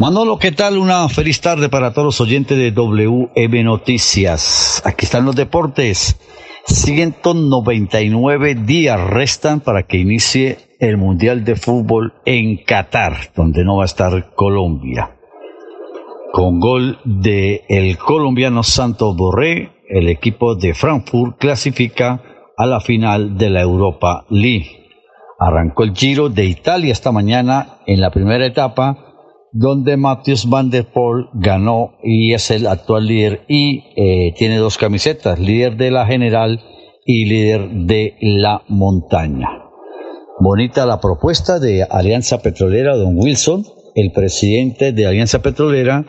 Manolo, 0.00 0.38
¿qué 0.38 0.50
tal? 0.50 0.78
Una 0.78 1.06
feliz 1.10 1.42
tarde 1.42 1.68
para 1.68 1.92
todos 1.92 2.06
los 2.06 2.20
oyentes 2.22 2.56
de 2.56 2.70
WM 2.72 3.64
Noticias. 3.64 4.80
Aquí 4.86 5.04
están 5.04 5.26
los 5.26 5.36
deportes. 5.36 6.18
199 6.64 8.54
días 8.54 8.98
restan 8.98 9.60
para 9.60 9.82
que 9.82 9.98
inicie 9.98 10.56
el 10.78 10.96
Mundial 10.96 11.44
de 11.44 11.54
Fútbol 11.54 12.14
en 12.24 12.64
Qatar, 12.64 13.30
donde 13.36 13.62
no 13.62 13.76
va 13.76 13.82
a 13.82 13.84
estar 13.84 14.34
Colombia. 14.34 15.18
Con 16.32 16.60
gol 16.60 16.98
de 17.04 17.66
el 17.68 17.98
colombiano 17.98 18.62
Santos 18.62 19.14
Borré, 19.14 19.82
el 19.86 20.08
equipo 20.08 20.54
de 20.54 20.72
Frankfurt 20.72 21.36
clasifica 21.36 22.22
a 22.56 22.64
la 22.64 22.80
final 22.80 23.36
de 23.36 23.50
la 23.50 23.60
Europa 23.60 24.24
League. 24.30 24.78
Arrancó 25.38 25.84
el 25.84 25.94
Giro 25.94 26.30
de 26.30 26.46
Italia 26.46 26.90
esta 26.90 27.12
mañana 27.12 27.80
en 27.86 28.00
la 28.00 28.10
primera 28.10 28.46
etapa 28.46 29.09
donde 29.52 29.96
Matthews 29.96 30.48
Van 30.48 30.70
Der 30.70 30.86
Poel 30.86 31.26
ganó 31.34 31.94
y 32.02 32.34
es 32.34 32.50
el 32.50 32.66
actual 32.66 33.06
líder 33.06 33.44
y 33.48 33.84
eh, 33.96 34.32
tiene 34.36 34.58
dos 34.58 34.78
camisetas, 34.78 35.38
líder 35.38 35.76
de 35.76 35.90
la 35.90 36.06
general 36.06 36.60
y 37.04 37.24
líder 37.24 37.70
de 37.70 38.16
la 38.20 38.62
montaña. 38.68 39.48
Bonita 40.38 40.86
la 40.86 41.00
propuesta 41.00 41.58
de 41.58 41.82
Alianza 41.82 42.40
Petrolera, 42.40 42.96
don 42.96 43.18
Wilson, 43.18 43.64
el 43.94 44.12
presidente 44.12 44.92
de 44.92 45.06
Alianza 45.06 45.42
Petrolera, 45.42 46.06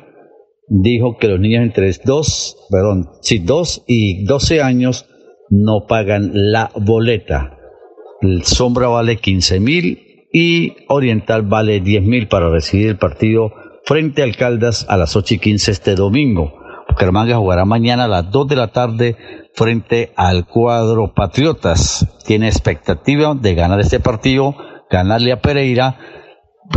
dijo 0.68 1.18
que 1.18 1.28
los 1.28 1.40
niños 1.40 1.64
entre 1.64 1.92
2, 1.92 2.68
perdón, 2.70 3.10
sí, 3.22 3.40
2 3.40 3.84
y 3.88 4.24
12 4.26 4.62
años 4.62 5.06
no 5.50 5.86
pagan 5.88 6.32
la 6.34 6.72
boleta. 6.76 7.58
El 8.22 8.44
sombra 8.44 8.88
vale 8.88 9.18
15 9.18 9.60
mil 9.60 10.11
y 10.32 10.76
Oriental 10.88 11.42
vale 11.44 11.80
10 11.82 12.04
mil 12.04 12.28
para 12.28 12.50
recibir 12.50 12.88
el 12.88 12.98
partido 12.98 13.54
frente 13.86 14.24
a 14.24 14.32
Caldas 14.32 14.86
a 14.90 14.98
las 14.98 15.16
8 15.16 15.36
y 15.36 15.40
15 15.40 15.72
este 15.72 15.96
domingo. 15.96 16.54
Bucaramanga 16.90 17.38
jugará 17.38 17.66
mañana 17.66 18.06
a 18.06 18.08
las 18.08 18.32
2 18.32 18.48
de 18.48 18.56
la 18.56 18.68
tarde 18.68 19.18
frente 19.54 20.14
al 20.16 20.46
cuadro 20.46 21.14
Patriotas. 21.14 22.08
Tiene 22.26 22.48
expectativa 22.48 23.34
de 23.34 23.56
ganar 23.56 23.80
este 23.80 24.00
partido, 24.00 24.56
ganarle 24.90 25.32
a 25.32 25.42
Pereira, 25.42 25.98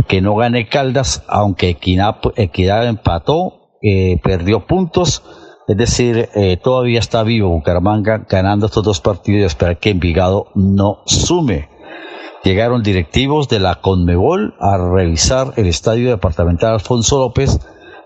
que 0.07 0.21
no 0.21 0.35
gane 0.35 0.67
Caldas, 0.67 1.23
aunque 1.27 1.69
Equidad, 1.69 2.87
empató, 2.87 3.77
eh, 3.81 4.19
perdió 4.23 4.65
puntos. 4.65 5.23
Es 5.67 5.77
decir, 5.77 6.29
eh, 6.35 6.57
todavía 6.57 6.99
está 6.99 7.23
vivo 7.23 7.49
Bucaramanga 7.49 8.25
ganando 8.29 8.67
estos 8.67 8.83
dos 8.83 9.01
partidos 9.01 9.41
y 9.41 9.45
esperar 9.45 9.79
que 9.79 9.89
Envigado 9.89 10.47
no 10.53 11.01
sume. 11.05 11.74
Llegaron 12.45 12.83
directivos 12.83 13.49
de 13.49 13.59
la 13.59 13.81
Conmebol 13.81 14.53
a 14.59 14.77
revisar 14.77 15.53
el 15.55 15.65
estadio 15.65 16.11
departamental 16.11 16.73
Alfonso 16.73 17.17
López 17.17 17.59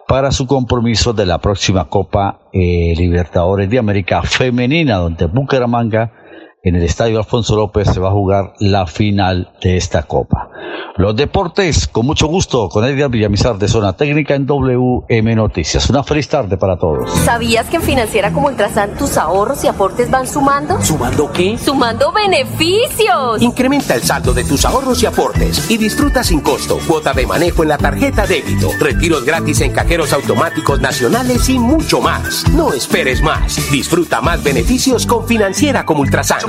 para 0.08 0.32
su 0.32 0.47
compromiso 0.47 1.12
de 1.12 1.25
la 1.25 1.39
próxima 1.39 1.89
Copa 1.89 2.39
eh, 2.54 2.93
Libertadores 2.95 3.69
de 3.69 3.80
América 3.80 4.21
Femenina, 4.23 4.95
donde 4.95 5.25
Bucaramanga 5.25 6.13
en 6.62 6.76
el 6.76 6.84
Estadio 6.84 7.19
Alfonso 7.19 7.56
López 7.56 7.88
se 7.93 8.00
va 8.00 8.10
a 8.10 8.12
jugar 8.12 8.54
la 8.60 8.86
final 8.86 9.52
de 9.62 9.78
esta 9.78 10.04
Copa. 10.04 10.50
Los 10.98 11.15
deportes, 11.15 11.88
con 11.88 12.06
mucho 12.06 12.28
gusto, 12.28 12.67
con 12.67 12.84
Edgar 12.84 13.10
Villamizar 13.10 13.58
de 13.58 13.69
Zona 13.69 13.93
Técnica 13.93 14.36
en 14.36 14.45
WM 14.45 15.36
Noticias. 15.36 15.89
Una 15.89 16.04
feliz 16.04 16.28
tarde 16.28 16.58
para 16.58 16.78
todos. 16.78 17.10
¿Sabías 17.19 17.67
que 17.67 17.78
en 17.78 17.84
Financiera 17.84 18.34
como 18.34 18.48
Ultrasan 18.48 18.98
tus 18.98 19.17
ahorros 19.17 19.63
y 19.63 19.67
aportes 19.67 20.12
van 20.12 20.28
sumando? 20.28 20.82
¿Sumando 20.82 21.32
qué? 21.32 21.58
¡Sumando 21.58 22.12
beneficios! 22.12 23.41
Incrementa 23.41 23.95
el 23.95 24.02
saldo 24.02 24.34
de 24.34 24.43
tus 24.43 24.65
ahorros 24.65 25.02
y 25.02 25.06
aportes 25.06 25.72
y 25.72 25.78
disfruta 25.78 26.22
sin 26.24 26.41
costo 26.41 26.78
cuota 26.86 27.13
de 27.13 27.26
manejo 27.26 27.63
en 27.63 27.69
la 27.69 27.78
tarjeta 27.78 28.28
débito, 28.28 28.72
retiros 28.80 29.24
gratis 29.24 29.62
en 29.62 29.72
cajeros 29.72 30.12
automáticos 30.12 30.82
nacionales 30.82 31.48
y 31.48 31.60
mucho 31.60 32.02
más. 32.02 32.45
No 32.50 32.74
esperes 32.74 33.22
más. 33.22 33.72
Disfruta 33.72 34.19
más 34.19 34.43
beneficios 34.43 35.06
con 35.06 35.26
Financiera 35.26 35.86
como 35.86 36.02
Ultrasan. 36.02 36.48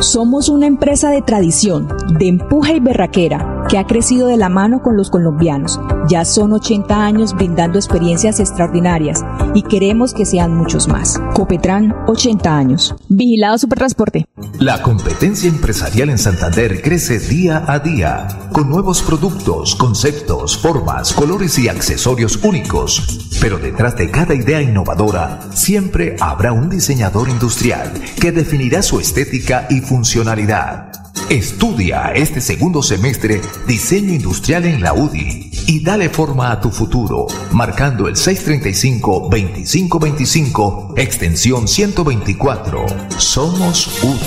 Somos 0.00 0.48
una 0.48 0.66
empresa 0.66 1.10
de 1.10 1.22
tradición, 1.22 1.88
de 2.18 2.28
empuje 2.28 2.74
y 2.74 2.80
berraquera, 2.80 3.51
que 3.72 3.78
ha 3.78 3.86
crecido 3.86 4.26
de 4.26 4.36
la 4.36 4.50
mano 4.50 4.82
con 4.82 4.98
los 4.98 5.08
colombianos. 5.08 5.80
Ya 6.06 6.26
son 6.26 6.52
80 6.52 7.06
años 7.06 7.32
brindando 7.32 7.78
experiencias 7.78 8.38
extraordinarias 8.38 9.24
y 9.54 9.62
queremos 9.62 10.12
que 10.12 10.26
sean 10.26 10.54
muchos 10.54 10.88
más. 10.88 11.18
Copetran, 11.32 11.96
80 12.06 12.54
años. 12.54 12.94
Vigilado 13.08 13.56
Supertransporte. 13.56 14.26
La 14.58 14.82
competencia 14.82 15.48
empresarial 15.48 16.10
en 16.10 16.18
Santander 16.18 16.82
crece 16.82 17.18
día 17.18 17.64
a 17.66 17.78
día, 17.78 18.28
con 18.52 18.68
nuevos 18.68 19.00
productos, 19.00 19.74
conceptos, 19.74 20.58
formas, 20.58 21.14
colores 21.14 21.58
y 21.58 21.68
accesorios 21.70 22.40
únicos. 22.44 23.30
Pero 23.40 23.56
detrás 23.56 23.96
de 23.96 24.10
cada 24.10 24.34
idea 24.34 24.60
innovadora, 24.60 25.40
siempre 25.54 26.16
habrá 26.20 26.52
un 26.52 26.68
diseñador 26.68 27.30
industrial 27.30 27.90
que 28.20 28.32
definirá 28.32 28.82
su 28.82 29.00
estética 29.00 29.66
y 29.70 29.80
funcionalidad. 29.80 30.91
Estudia 31.30 32.12
este 32.14 32.40
segundo 32.40 32.82
semestre 32.82 33.40
diseño 33.66 34.12
industrial 34.12 34.64
en 34.64 34.82
la 34.82 34.92
UDI 34.92 35.50
y 35.66 35.82
dale 35.82 36.08
forma 36.08 36.50
a 36.50 36.60
tu 36.60 36.70
futuro, 36.70 37.26
marcando 37.52 38.08
el 38.08 38.16
635-2525, 38.16 40.94
extensión 40.96 41.68
124. 41.68 42.86
Somos 43.18 44.02
UDI. 44.02 44.18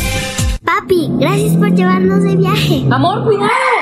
Papi, 0.64 1.10
gracias 1.20 1.58
por 1.58 1.74
llevarnos 1.74 2.24
de 2.24 2.36
viaje. 2.36 2.86
Amor, 2.90 3.24
cuidado. 3.24 3.75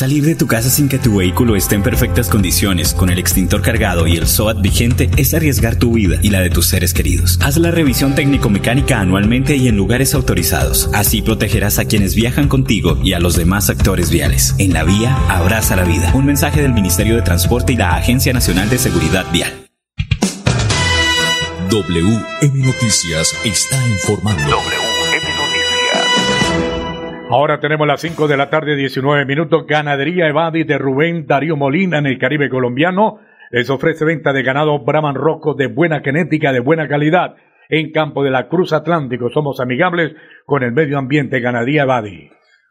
Salir 0.00 0.24
de 0.24 0.34
tu 0.34 0.46
casa 0.46 0.70
sin 0.70 0.88
que 0.88 0.98
tu 0.98 1.16
vehículo 1.16 1.56
esté 1.56 1.74
en 1.74 1.82
perfectas 1.82 2.30
condiciones, 2.30 2.94
con 2.94 3.10
el 3.10 3.18
extintor 3.18 3.60
cargado 3.60 4.06
y 4.06 4.16
el 4.16 4.26
SOAT 4.26 4.62
vigente, 4.62 5.10
es 5.18 5.34
arriesgar 5.34 5.76
tu 5.76 5.92
vida 5.92 6.18
y 6.22 6.30
la 6.30 6.40
de 6.40 6.48
tus 6.48 6.68
seres 6.68 6.94
queridos. 6.94 7.38
Haz 7.42 7.58
la 7.58 7.70
revisión 7.70 8.14
técnico-mecánica 8.14 8.98
anualmente 8.98 9.56
y 9.56 9.68
en 9.68 9.76
lugares 9.76 10.14
autorizados. 10.14 10.88
Así 10.94 11.20
protegerás 11.20 11.78
a 11.78 11.84
quienes 11.84 12.14
viajan 12.14 12.48
contigo 12.48 12.98
y 13.04 13.12
a 13.12 13.20
los 13.20 13.36
demás 13.36 13.68
actores 13.68 14.08
viales. 14.08 14.54
En 14.56 14.72
la 14.72 14.84
vía, 14.84 15.14
abraza 15.28 15.76
la 15.76 15.84
vida. 15.84 16.10
Un 16.14 16.24
mensaje 16.24 16.62
del 16.62 16.72
Ministerio 16.72 17.16
de 17.16 17.20
Transporte 17.20 17.74
y 17.74 17.76
la 17.76 17.94
Agencia 17.94 18.32
Nacional 18.32 18.70
de 18.70 18.78
Seguridad 18.78 19.26
Vial. 19.30 19.52
WM 21.68 22.64
Noticias 22.64 23.34
está 23.44 23.86
informando. 23.86 24.56
Ahora 27.32 27.60
tenemos 27.60 27.86
las 27.86 28.00
5 28.00 28.26
de 28.26 28.36
la 28.36 28.50
tarde, 28.50 28.74
19 28.74 29.24
minutos. 29.24 29.64
Ganadería 29.64 30.26
Evadi 30.26 30.64
de 30.64 30.78
Rubén 30.78 31.28
Darío 31.28 31.56
Molina 31.56 31.98
en 31.98 32.06
el 32.06 32.18
Caribe 32.18 32.50
colombiano. 32.50 33.20
Les 33.52 33.70
ofrece 33.70 34.04
venta 34.04 34.32
de 34.32 34.42
ganado 34.42 34.80
Brahman 34.80 35.14
Rocco 35.14 35.54
de 35.54 35.68
buena 35.68 36.00
genética, 36.00 36.52
de 36.52 36.58
buena 36.58 36.88
calidad. 36.88 37.36
En 37.68 37.92
Campo 37.92 38.24
de 38.24 38.32
la 38.32 38.48
Cruz 38.48 38.72
Atlántico 38.72 39.30
somos 39.30 39.60
amigables 39.60 40.12
con 40.44 40.64
el 40.64 40.72
medio 40.72 40.98
ambiente 40.98 41.38
Ganadería 41.38 41.84
Evadi. 41.84 42.30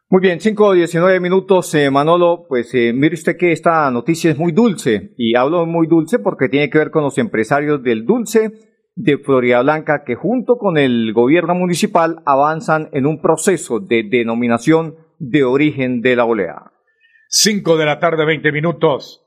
Muy 0.09 0.21
bien, 0.21 0.41
5 0.41 0.65
o 0.65 0.73
19 0.73 1.21
minutos, 1.21 1.73
eh, 1.75 1.89
Manolo. 1.89 2.45
Pues 2.49 2.75
eh, 2.75 2.91
mire 2.93 3.13
usted 3.13 3.37
que 3.37 3.53
esta 3.53 3.89
noticia 3.91 4.29
es 4.29 4.37
muy 4.37 4.51
dulce. 4.51 5.13
Y 5.15 5.35
hablo 5.37 5.65
muy 5.67 5.87
dulce 5.87 6.19
porque 6.19 6.49
tiene 6.49 6.69
que 6.69 6.79
ver 6.79 6.91
con 6.91 7.03
los 7.03 7.17
empresarios 7.17 7.81
del 7.81 8.05
dulce 8.05 8.51
de 8.99 9.17
Florida 9.17 9.61
Blanca 9.61 10.03
que 10.05 10.15
junto 10.15 10.57
con 10.57 10.77
el 10.77 11.13
gobierno 11.13 11.55
municipal 11.55 12.21
avanzan 12.25 12.89
en 12.91 13.05
un 13.05 13.21
proceso 13.21 13.79
de 13.79 14.03
denominación 14.03 14.95
de 15.19 15.45
origen 15.45 16.01
de 16.01 16.17
la 16.17 16.25
oleada. 16.25 16.73
5 17.29 17.77
de 17.77 17.85
la 17.85 17.99
tarde, 17.99 18.25
20 18.25 18.51
minutos. 18.51 19.25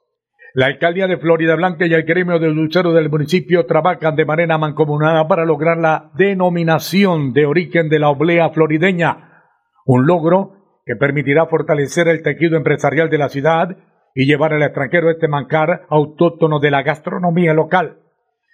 La 0.52 0.66
alcaldía 0.66 1.06
de 1.06 1.16
Florida 1.16 1.56
Blanca 1.56 1.86
y 1.86 1.94
el 1.94 2.02
gremio 2.02 2.38
del 2.38 2.54
dulcero 2.54 2.92
del 2.92 3.08
municipio 3.08 3.64
trabajan 3.64 4.14
de 4.14 4.26
manera 4.26 4.58
mancomunada 4.58 5.26
para 5.26 5.46
lograr 5.46 5.78
la 5.78 6.10
denominación 6.16 7.32
de 7.32 7.46
origen 7.46 7.88
de 7.88 7.98
la 7.98 8.10
oblea 8.10 8.50
florideña, 8.50 9.44
un 9.86 10.06
logro 10.06 10.82
que 10.84 10.96
permitirá 10.96 11.46
fortalecer 11.46 12.08
el 12.08 12.22
tejido 12.22 12.58
empresarial 12.58 13.08
de 13.08 13.16
la 13.16 13.30
ciudad 13.30 13.74
y 14.14 14.26
llevar 14.26 14.52
al 14.52 14.64
extranjero 14.64 15.08
este 15.08 15.28
mancar 15.28 15.86
autóctono 15.88 16.60
de 16.60 16.70
la 16.70 16.82
gastronomía 16.82 17.54
local. 17.54 18.01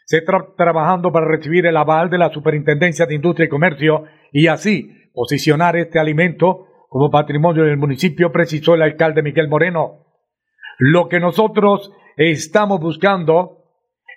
Se 0.09 0.17
está 0.17 0.39
trabajando 0.57 1.13
para 1.13 1.27
recibir 1.27 1.67
el 1.67 1.77
aval 1.77 2.09
de 2.09 2.17
la 2.17 2.31
Superintendencia 2.31 3.05
de 3.05 3.15
Industria 3.15 3.45
y 3.45 3.51
Comercio 3.51 4.05
y 4.33 4.47
así 4.47 4.91
posicionar 5.13 5.77
este 5.77 5.99
alimento 5.99 6.65
como 6.89 7.11
patrimonio 7.11 7.65
del 7.65 7.77
municipio, 7.77 8.33
precisó 8.33 8.75
el 8.75 8.81
alcalde 8.81 9.23
Miguel 9.23 9.49
Moreno. 9.49 10.07
Lo 10.79 11.11
que 11.11 11.21
nosotros 11.21 11.93
estamos 12.17 12.81
buscando 12.81 13.65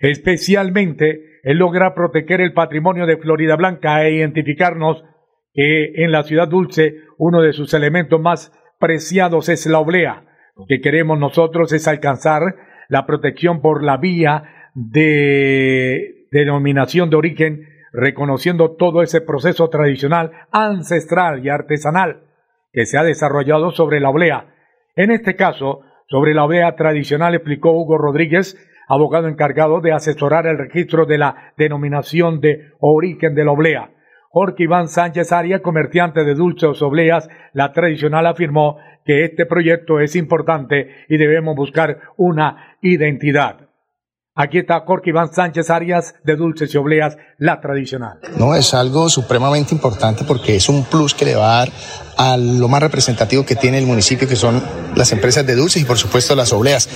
especialmente 0.00 1.40
es 1.42 1.56
lograr 1.56 1.92
proteger 1.92 2.40
el 2.40 2.54
patrimonio 2.54 3.04
de 3.04 3.18
Florida 3.18 3.56
Blanca 3.56 4.02
e 4.02 4.14
identificarnos 4.14 5.04
que 5.52 5.92
en 6.02 6.10
la 6.10 6.22
ciudad 6.22 6.48
dulce 6.48 7.02
uno 7.18 7.42
de 7.42 7.52
sus 7.52 7.74
elementos 7.74 8.18
más 8.18 8.50
preciados 8.78 9.50
es 9.50 9.66
la 9.66 9.80
oblea. 9.80 10.24
Lo 10.56 10.64
que 10.66 10.80
queremos 10.80 11.18
nosotros 11.18 11.70
es 11.74 11.86
alcanzar 11.86 12.54
la 12.88 13.04
protección 13.04 13.60
por 13.60 13.84
la 13.84 13.98
vía 13.98 14.61
de 14.74 16.26
denominación 16.30 17.10
de 17.10 17.16
origen, 17.16 17.68
reconociendo 17.92 18.72
todo 18.76 19.02
ese 19.02 19.20
proceso 19.20 19.68
tradicional, 19.68 20.32
ancestral 20.50 21.44
y 21.44 21.50
artesanal 21.50 22.22
que 22.72 22.86
se 22.86 22.98
ha 22.98 23.02
desarrollado 23.02 23.70
sobre 23.70 24.00
la 24.00 24.10
oblea. 24.10 24.54
En 24.96 25.10
este 25.10 25.36
caso, 25.36 25.82
sobre 26.08 26.34
la 26.34 26.44
oblea 26.44 26.74
tradicional, 26.74 27.34
explicó 27.34 27.72
Hugo 27.72 27.98
Rodríguez, 27.98 28.56
abogado 28.88 29.28
encargado 29.28 29.80
de 29.80 29.92
asesorar 29.92 30.46
el 30.46 30.58
registro 30.58 31.06
de 31.06 31.18
la 31.18 31.52
denominación 31.56 32.40
de 32.40 32.70
origen 32.80 33.34
de 33.34 33.44
la 33.44 33.52
oblea. 33.52 33.90
Jorge 34.30 34.64
Iván 34.64 34.88
Sánchez 34.88 35.32
Aria, 35.32 35.60
comerciante 35.60 36.24
de 36.24 36.34
dulces 36.34 36.80
obleas, 36.80 37.28
la 37.52 37.72
tradicional 37.72 38.26
afirmó 38.26 38.78
que 39.04 39.24
este 39.24 39.44
proyecto 39.44 40.00
es 40.00 40.16
importante 40.16 40.88
y 41.08 41.18
debemos 41.18 41.54
buscar 41.54 42.00
una 42.16 42.76
identidad. 42.80 43.68
Aquí 44.34 44.56
está 44.56 44.80
Jorge 44.86 45.10
Iván 45.10 45.30
Sánchez 45.30 45.68
Arias 45.68 46.14
de 46.24 46.36
Dulces 46.36 46.72
y 46.72 46.78
Obleas, 46.78 47.18
la 47.36 47.60
tradicional. 47.60 48.18
No, 48.38 48.54
es 48.54 48.72
algo 48.72 49.10
supremamente 49.10 49.74
importante 49.74 50.24
porque 50.24 50.56
es 50.56 50.70
un 50.70 50.84
plus 50.84 51.12
que 51.12 51.26
le 51.26 51.34
va 51.34 51.56
a 51.56 51.58
dar 51.58 51.72
a 52.16 52.36
lo 52.36 52.68
más 52.68 52.80
representativo 52.80 53.44
que 53.44 53.56
tiene 53.56 53.78
el 53.78 53.86
municipio, 53.86 54.28
que 54.28 54.36
son 54.36 54.62
las 54.94 55.12
empresas 55.12 55.46
de 55.46 55.54
dulces 55.54 55.82
y 55.82 55.84
por 55.84 55.98
supuesto 55.98 56.34
las 56.34 56.52
obleas. 56.52 56.88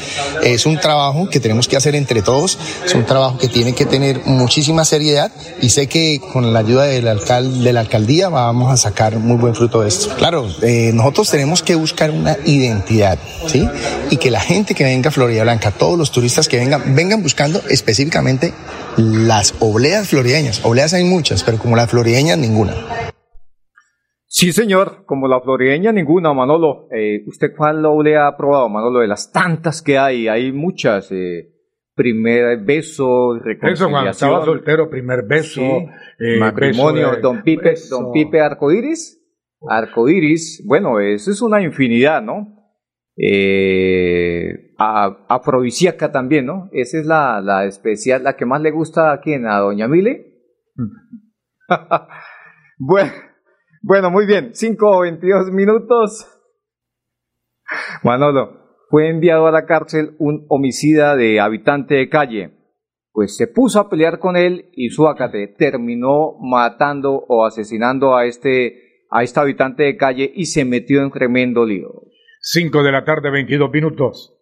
Es 0.42 0.66
un 0.66 0.78
trabajo 0.78 1.28
que 1.28 1.40
tenemos 1.40 1.68
que 1.68 1.76
hacer 1.76 1.94
entre 1.94 2.22
todos, 2.22 2.58
es 2.84 2.94
un 2.94 3.04
trabajo 3.04 3.38
que 3.38 3.48
tiene 3.48 3.74
que 3.74 3.86
tener 3.86 4.20
muchísima 4.26 4.84
seriedad 4.84 5.30
y 5.60 5.70
sé 5.70 5.86
que 5.86 6.20
con 6.32 6.52
la 6.52 6.60
ayuda 6.60 6.84
del 6.84 7.08
alcalde, 7.08 7.64
de 7.64 7.72
la 7.72 7.80
alcaldía 7.80 8.28
vamos 8.28 8.72
a 8.72 8.76
sacar 8.76 9.18
muy 9.18 9.36
buen 9.36 9.54
fruto 9.54 9.82
de 9.82 9.88
esto. 9.88 10.14
Claro, 10.16 10.48
eh, 10.62 10.90
nosotros 10.94 11.30
tenemos 11.30 11.62
que 11.62 11.74
buscar 11.74 12.10
una 12.10 12.36
identidad, 12.44 13.18
¿sí? 13.46 13.68
Y 14.10 14.18
que 14.18 14.30
la 14.30 14.40
gente 14.40 14.74
que 14.74 14.84
venga 14.84 15.08
a 15.08 15.12
Florida 15.12 15.42
Blanca, 15.42 15.70
todos 15.70 15.98
los 15.98 16.10
turistas 16.10 16.48
que 16.48 16.58
vengan, 16.58 16.94
vengan 16.94 17.22
buscando 17.22 17.62
específicamente 17.68 18.52
las 18.96 19.54
obleas 19.60 20.08
florideñas. 20.08 20.60
Obleas 20.62 20.92
hay 20.94 21.04
muchas, 21.04 21.42
pero 21.42 21.58
como 21.58 21.76
las 21.76 21.90
florideñas, 21.90 22.38
ninguna. 22.38 22.74
Sí, 24.38 24.52
señor, 24.52 25.06
como 25.06 25.28
la 25.28 25.40
florideña, 25.40 25.92
ninguna, 25.92 26.34
Manolo. 26.34 26.88
Eh, 26.90 27.24
¿Usted 27.26 27.52
cuál 27.56 27.82
oblea 27.86 28.26
ha 28.26 28.36
probado, 28.36 28.68
Manolo? 28.68 29.00
De 29.00 29.06
las 29.06 29.32
tantas 29.32 29.80
que 29.80 29.96
hay, 29.96 30.28
hay 30.28 30.52
muchas. 30.52 31.10
Eh, 31.10 31.54
primer 31.94 32.62
beso, 32.62 33.38
reconciliación. 33.38 33.72
Eso 33.72 33.90
cuando 33.90 34.10
estaba 34.10 34.44
soltero, 34.44 34.90
primer 34.90 35.22
beso. 35.26 35.62
Eh, 36.18 36.38
matrimonio, 36.38 37.16
don 37.22 37.42
Pipe, 37.42 37.76
don 37.88 38.12
Pipe 38.12 38.38
Arcoiris. 38.38 39.18
Arcoiris, 39.70 40.62
bueno, 40.66 41.00
eso 41.00 41.30
es 41.30 41.40
una 41.40 41.62
infinidad, 41.62 42.20
¿no? 42.20 42.56
eh, 43.16 44.74
afrodisíaca 44.76 46.12
también, 46.12 46.44
¿no? 46.44 46.68
Esa 46.72 46.98
es 46.98 47.06
la, 47.06 47.40
la, 47.40 47.64
especial, 47.64 48.22
la 48.22 48.36
que 48.36 48.44
más 48.44 48.60
le 48.60 48.70
gusta 48.70 49.12
a 49.12 49.20
quién, 49.20 49.46
a 49.46 49.60
Doña 49.60 49.88
Mile. 49.88 50.34
bueno, 52.78 53.10
bueno, 53.86 54.10
muy 54.10 54.26
bien, 54.26 54.50
5 54.52 54.84
o 54.84 55.00
22 55.02 55.52
minutos. 55.52 56.26
Manolo, 58.02 58.80
fue 58.90 59.08
enviado 59.08 59.46
a 59.46 59.52
la 59.52 59.64
cárcel 59.64 60.16
un 60.18 60.44
homicida 60.48 61.14
de 61.14 61.38
habitante 61.38 61.94
de 61.94 62.08
calle. 62.08 62.50
Pues 63.12 63.36
se 63.36 63.46
puso 63.46 63.78
a 63.78 63.88
pelear 63.88 64.18
con 64.18 64.36
él 64.36 64.70
y 64.72 64.88
Suácate 64.88 65.54
terminó 65.56 66.36
matando 66.40 67.12
o 67.28 67.46
asesinando 67.46 68.16
a 68.16 68.26
este, 68.26 69.04
a 69.08 69.22
este 69.22 69.38
habitante 69.38 69.84
de 69.84 69.96
calle 69.96 70.32
y 70.34 70.46
se 70.46 70.64
metió 70.64 71.04
en 71.04 71.12
tremendo 71.12 71.64
lío. 71.64 72.02
5 72.40 72.82
de 72.82 72.90
la 72.90 73.04
tarde, 73.04 73.30
22 73.30 73.70
minutos. 73.70 74.36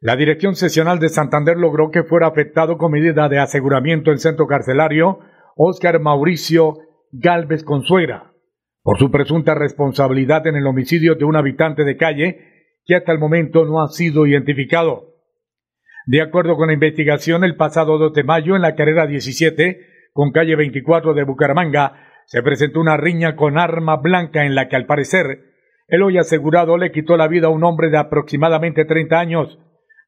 La 0.00 0.16
Dirección 0.16 0.56
Sesional 0.56 0.98
de 0.98 1.10
Santander 1.10 1.56
logró 1.56 1.92
que 1.92 2.02
fuera 2.02 2.26
afectado 2.26 2.76
con 2.76 2.90
medida 2.90 3.28
de 3.28 3.38
aseguramiento 3.38 4.10
el 4.10 4.18
centro 4.18 4.48
carcelario 4.48 5.20
Óscar 5.54 6.00
Mauricio 6.00 6.74
Galvez 7.12 7.62
Consuegra 7.62 8.29
por 8.82 8.98
su 8.98 9.10
presunta 9.10 9.54
responsabilidad 9.54 10.46
en 10.46 10.56
el 10.56 10.66
homicidio 10.66 11.14
de 11.14 11.24
un 11.24 11.36
habitante 11.36 11.84
de 11.84 11.96
calle 11.96 12.50
que 12.84 12.94
hasta 12.94 13.12
el 13.12 13.18
momento 13.18 13.64
no 13.64 13.82
ha 13.82 13.88
sido 13.88 14.26
identificado. 14.26 15.14
De 16.06 16.22
acuerdo 16.22 16.56
con 16.56 16.68
la 16.68 16.74
investigación, 16.74 17.44
el 17.44 17.56
pasado 17.56 17.98
2 17.98 18.14
de 18.14 18.24
mayo 18.24 18.56
en 18.56 18.62
la 18.62 18.74
carrera 18.74 19.06
17 19.06 19.86
con 20.12 20.32
calle 20.32 20.56
24 20.56 21.14
de 21.14 21.24
Bucaramanga 21.24 22.06
se 22.26 22.42
presentó 22.42 22.80
una 22.80 22.96
riña 22.96 23.36
con 23.36 23.58
arma 23.58 23.96
blanca 23.96 24.44
en 24.44 24.54
la 24.54 24.68
que 24.68 24.76
al 24.76 24.86
parecer 24.86 25.50
el 25.88 26.02
hoy 26.02 26.18
asegurado 26.18 26.78
le 26.78 26.92
quitó 26.92 27.16
la 27.16 27.28
vida 27.28 27.48
a 27.48 27.50
un 27.50 27.64
hombre 27.64 27.90
de 27.90 27.98
aproximadamente 27.98 28.84
30 28.84 29.18
años. 29.18 29.58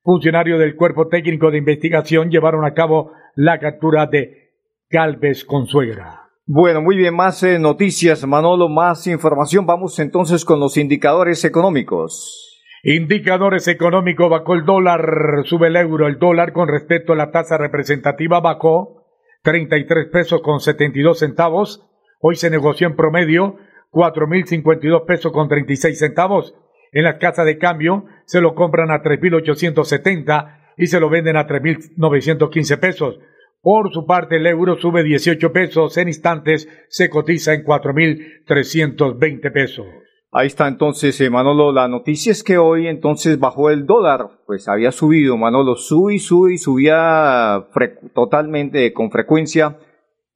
Funcionarios 0.02 0.58
del 0.60 0.76
Cuerpo 0.76 1.08
Técnico 1.08 1.50
de 1.50 1.58
Investigación 1.58 2.30
llevaron 2.30 2.64
a 2.64 2.74
cabo 2.74 3.12
la 3.34 3.58
captura 3.58 4.06
de 4.06 4.52
Galvez 4.88 5.44
Consuegra. 5.44 6.21
Bueno, 6.44 6.82
muy 6.82 6.96
bien, 6.96 7.14
más 7.14 7.40
eh, 7.44 7.60
noticias, 7.60 8.26
Manolo, 8.26 8.68
más 8.68 9.06
información. 9.06 9.64
Vamos 9.64 10.00
entonces 10.00 10.44
con 10.44 10.58
los 10.58 10.76
indicadores 10.76 11.44
económicos. 11.44 12.60
Indicadores 12.82 13.68
económicos, 13.68 14.28
bajó 14.28 14.54
el 14.54 14.64
dólar, 14.64 15.44
sube 15.44 15.68
el 15.68 15.76
euro, 15.76 16.08
el 16.08 16.18
dólar 16.18 16.52
con 16.52 16.66
respecto 16.66 17.12
a 17.12 17.16
la 17.16 17.30
tasa 17.30 17.58
representativa 17.58 18.40
bajó 18.40 19.04
33 19.44 20.08
pesos 20.10 20.42
con 20.42 20.58
72 20.58 21.20
centavos. 21.20 21.86
Hoy 22.20 22.34
se 22.34 22.50
negoció 22.50 22.88
en 22.88 22.96
promedio 22.96 23.58
cuatro 23.90 24.26
mil 24.26 24.44
cincuenta 24.44 24.84
y 24.84 24.90
dos 24.90 25.02
pesos 25.06 25.30
con 25.30 25.48
treinta 25.48 25.72
y 25.72 25.76
seis 25.76 26.00
centavos. 26.00 26.56
En 26.90 27.04
las 27.04 27.18
casas 27.20 27.46
de 27.46 27.56
cambio 27.56 28.06
se 28.24 28.40
lo 28.40 28.56
compran 28.56 28.90
a 28.90 29.00
tres 29.00 29.20
mil 29.22 29.34
ochocientos 29.34 29.88
setenta 29.88 30.72
y 30.76 30.88
se 30.88 30.98
lo 30.98 31.08
venden 31.08 31.36
a 31.36 31.46
tres 31.46 31.62
mil 31.62 31.78
novecientos 31.96 32.50
quince 32.50 32.78
pesos. 32.78 33.20
Por 33.62 33.92
su 33.92 34.04
parte, 34.06 34.36
el 34.36 34.46
euro 34.46 34.76
sube 34.76 35.04
18 35.04 35.52
pesos, 35.52 35.96
en 35.96 36.08
instantes 36.08 36.68
se 36.88 37.08
cotiza 37.08 37.54
en 37.54 37.62
cuatro 37.62 37.94
mil 37.94 38.42
trescientos 38.44 39.16
veinte 39.18 39.52
pesos. 39.52 39.86
Ahí 40.34 40.48
está 40.48 40.66
entonces, 40.66 41.20
eh, 41.20 41.30
Manolo. 41.30 41.72
La 41.72 41.86
noticia 41.88 42.32
es 42.32 42.42
que 42.42 42.56
hoy 42.58 42.88
entonces 42.88 43.38
bajó 43.38 43.70
el 43.70 43.84
dólar. 43.84 44.40
Pues 44.46 44.66
había 44.66 44.90
subido, 44.90 45.36
Manolo. 45.36 45.76
Sube 45.76 46.14
y 46.14 46.18
sube 46.18 46.54
y 46.54 46.58
subía 46.58 47.68
totalmente 48.14 48.92
con 48.94 49.10
frecuencia. 49.10 49.78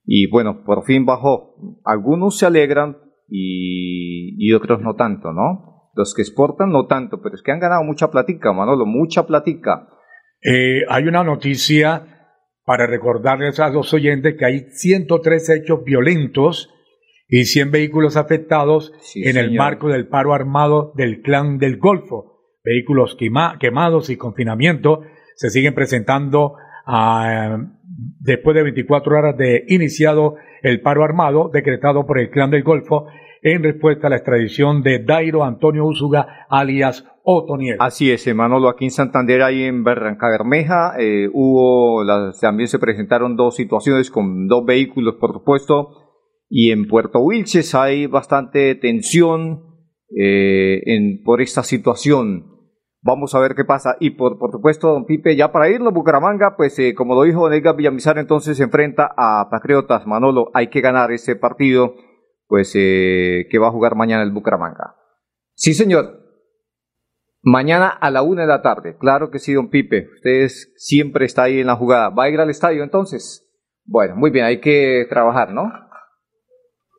Y 0.05 0.29
bueno, 0.29 0.63
por 0.65 0.85
fin 0.85 1.07
bajó. 1.07 1.57
Algunos 1.85 2.39
se 2.39 2.45
alegran 2.45 2.99
y, 3.29 4.53
otros 4.53 4.83
no 4.83 4.95
tanto, 4.95 5.33
¿no? 5.33 5.91
Los 5.95 6.15
que 6.15 6.23
exportan 6.23 6.71
no 6.71 6.87
tanto, 6.87 7.21
pero 7.23 7.35
es 7.35 7.43
que 7.43 7.53
han 7.53 7.59
ganado 7.59 7.83
mucha 7.83 8.11
platica, 8.11 8.53
Manolo, 8.53 8.85
mucha 8.85 9.27
platica. 9.27 9.89
Eh, 10.43 10.83
hay 10.89 11.05
una 11.05 11.25
noticia 11.25 12.16
para 12.67 12.87
recordarles 12.87 13.61
a 13.61 13.71
los 13.71 13.95
oyentes 13.95 14.35
que 14.37 14.45
hay 14.45 14.67
103 14.71 15.51
hechos 15.51 15.85
violentos 15.85 16.69
y 17.29 17.45
100 17.45 17.71
vehículos 17.71 18.17
afectados 18.17 18.93
en 19.15 19.37
el 19.37 19.53
marco 19.53 19.89
del 19.89 20.09
paro 20.09 20.35
armado 20.35 20.93
del 20.97 21.23
clan 21.23 21.59
del 21.59 21.79
Golfo. 21.79 22.43
Vehículos 22.65 23.17
quemados 23.17 24.11
y 24.11 24.17
confinamiento 24.17 25.03
se 25.37 25.51
siguen 25.51 25.75
presentando 25.75 26.55
ah, 26.87 27.57
después 28.21 28.55
de 28.55 28.63
24 28.63 29.19
horas 29.19 29.37
de 29.37 29.65
iniciado 29.69 30.37
el 30.63 30.81
paro 30.81 31.05
armado 31.05 31.51
decretado 31.53 32.07
por 32.07 32.19
el 32.19 32.31
Clan 32.31 32.51
del 32.51 32.63
Golfo 32.63 33.07
en 33.43 33.63
respuesta 33.63 34.07
a 34.07 34.11
la 34.11 34.17
extradición 34.17 34.83
de 34.83 35.05
Dairo 35.05 35.45
Antonio 35.45 35.87
Úsuga, 35.87 36.47
alias 36.49 37.07
Otoniel. 37.23 37.77
Así 37.79 38.11
es, 38.11 38.33
Manolo, 38.35 38.69
aquí 38.69 38.87
en 38.87 38.91
Santander, 38.91 39.43
ahí 39.43 39.63
en 39.65 39.85
Barranca 39.85 40.29
Bermeja, 40.29 40.95
eh, 40.99 41.29
hubo, 41.33 42.05
también 42.41 42.69
se 42.69 42.79
presentaron 42.79 43.37
dos 43.37 43.57
situaciones 43.57 44.11
con 44.11 44.49
dos 44.49 44.65
vehículos, 44.65 45.17
por 45.21 45.33
supuesto, 45.33 45.91
y 46.49 46.71
en 46.71 46.87
Puerto 46.87 47.21
Wilches 47.21 47.75
hay 47.75 48.07
bastante 48.07 48.75
tensión 48.77 49.63
eh, 50.17 50.83
en, 50.87 51.23
por 51.25 51.41
esta 51.41 51.63
situación. 51.63 52.56
Vamos 53.07 53.37
a 53.37 53.39
ver 53.39 53.55
qué 53.55 53.65
pasa. 53.65 53.97
Y 54.01 54.11
por, 54.11 54.37
por 54.37 54.51
supuesto, 54.51 54.89
don 54.89 55.05
Pipe, 55.05 55.37
ya 55.37 55.53
para 55.53 55.69
irnos, 55.69 55.95
Bucaramanga, 55.95 56.57
pues 56.57 56.77
eh, 56.81 56.93
como 56.93 57.15
lo 57.15 57.23
dijo 57.23 57.43
don 57.43 57.53
Edgar 57.53 57.77
Villamizar, 57.77 58.19
entonces 58.19 58.57
se 58.57 58.65
enfrenta 58.65 59.15
a 59.17 59.49
Patriotas. 59.49 60.09
Manolo, 60.09 60.51
hay 60.55 60.71
que 60.71 60.81
ganar 60.81 61.13
ese 61.13 61.37
partido, 61.37 61.95
pues 62.49 62.73
eh, 62.75 63.47
que 63.49 63.59
va 63.61 63.69
a 63.69 63.71
jugar 63.71 63.95
mañana 63.95 64.25
el 64.25 64.33
Bucaramanga. 64.33 64.97
Sí, 65.55 65.73
señor. 65.73 66.19
Mañana 67.43 67.87
a 67.91 68.11
la 68.11 68.23
una 68.23 68.43
de 68.43 68.49
la 68.49 68.61
tarde. 68.61 68.97
Claro 68.99 69.31
que 69.31 69.39
sí, 69.39 69.53
don 69.53 69.71
Pipe. 69.71 70.09
Usted 70.17 70.49
siempre 70.75 71.27
está 71.27 71.45
ahí 71.45 71.61
en 71.61 71.69
la 71.69 71.77
jugada. 71.77 72.09
¿Va 72.11 72.25
a 72.25 72.29
ir 72.29 72.41
al 72.41 72.51
estadio 72.51 72.83
entonces? 72.83 73.49
Bueno, 73.85 74.17
muy 74.17 74.31
bien, 74.33 74.47
hay 74.47 74.61
que 74.61 75.07
trabajar, 75.09 75.53
¿no? 75.53 75.71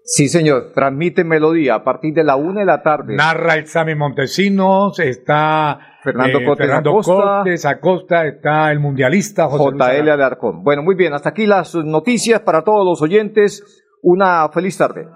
Sí, 0.10 0.30
señor. 0.30 0.72
Transmite 0.74 1.26
Melodía 1.26 1.76
a 1.76 1.84
partir 1.84 2.14
de 2.14 2.24
la 2.24 2.38
una 2.38 2.62
de 2.62 2.66
la 2.66 2.82
tarde. 2.82 3.18
Narra 3.18 3.56
el 3.56 3.68
Sami 3.68 3.94
Montesinos, 3.94 4.98
está 5.00 5.80
Fernando 6.02 6.40
eh, 6.40 6.56
Fernando 6.56 6.92
Acosta. 6.92 7.70
Acosta, 7.70 8.26
está 8.26 8.72
el 8.72 8.80
mundialista 8.80 9.48
José 9.50 9.72
Luis 9.72 9.84
JL 9.84 10.10
Alarcón. 10.10 10.64
Bueno, 10.64 10.82
muy 10.82 10.96
bien. 10.96 11.14
Hasta 11.14 11.30
aquí 11.30 11.46
las 11.46 11.76
noticias 11.76 12.40
para 12.40 12.64
todos 12.64 12.86
los 12.86 13.02
oyentes. 13.02 13.84
Una 14.02 14.48
feliz 14.50 14.78
tarde. 14.78 15.08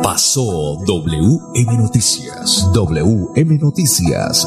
Pasó 0.00 0.78
WM 0.86 1.76
Noticias. 1.76 2.70
WM 2.72 3.58
Noticias. 3.58 4.46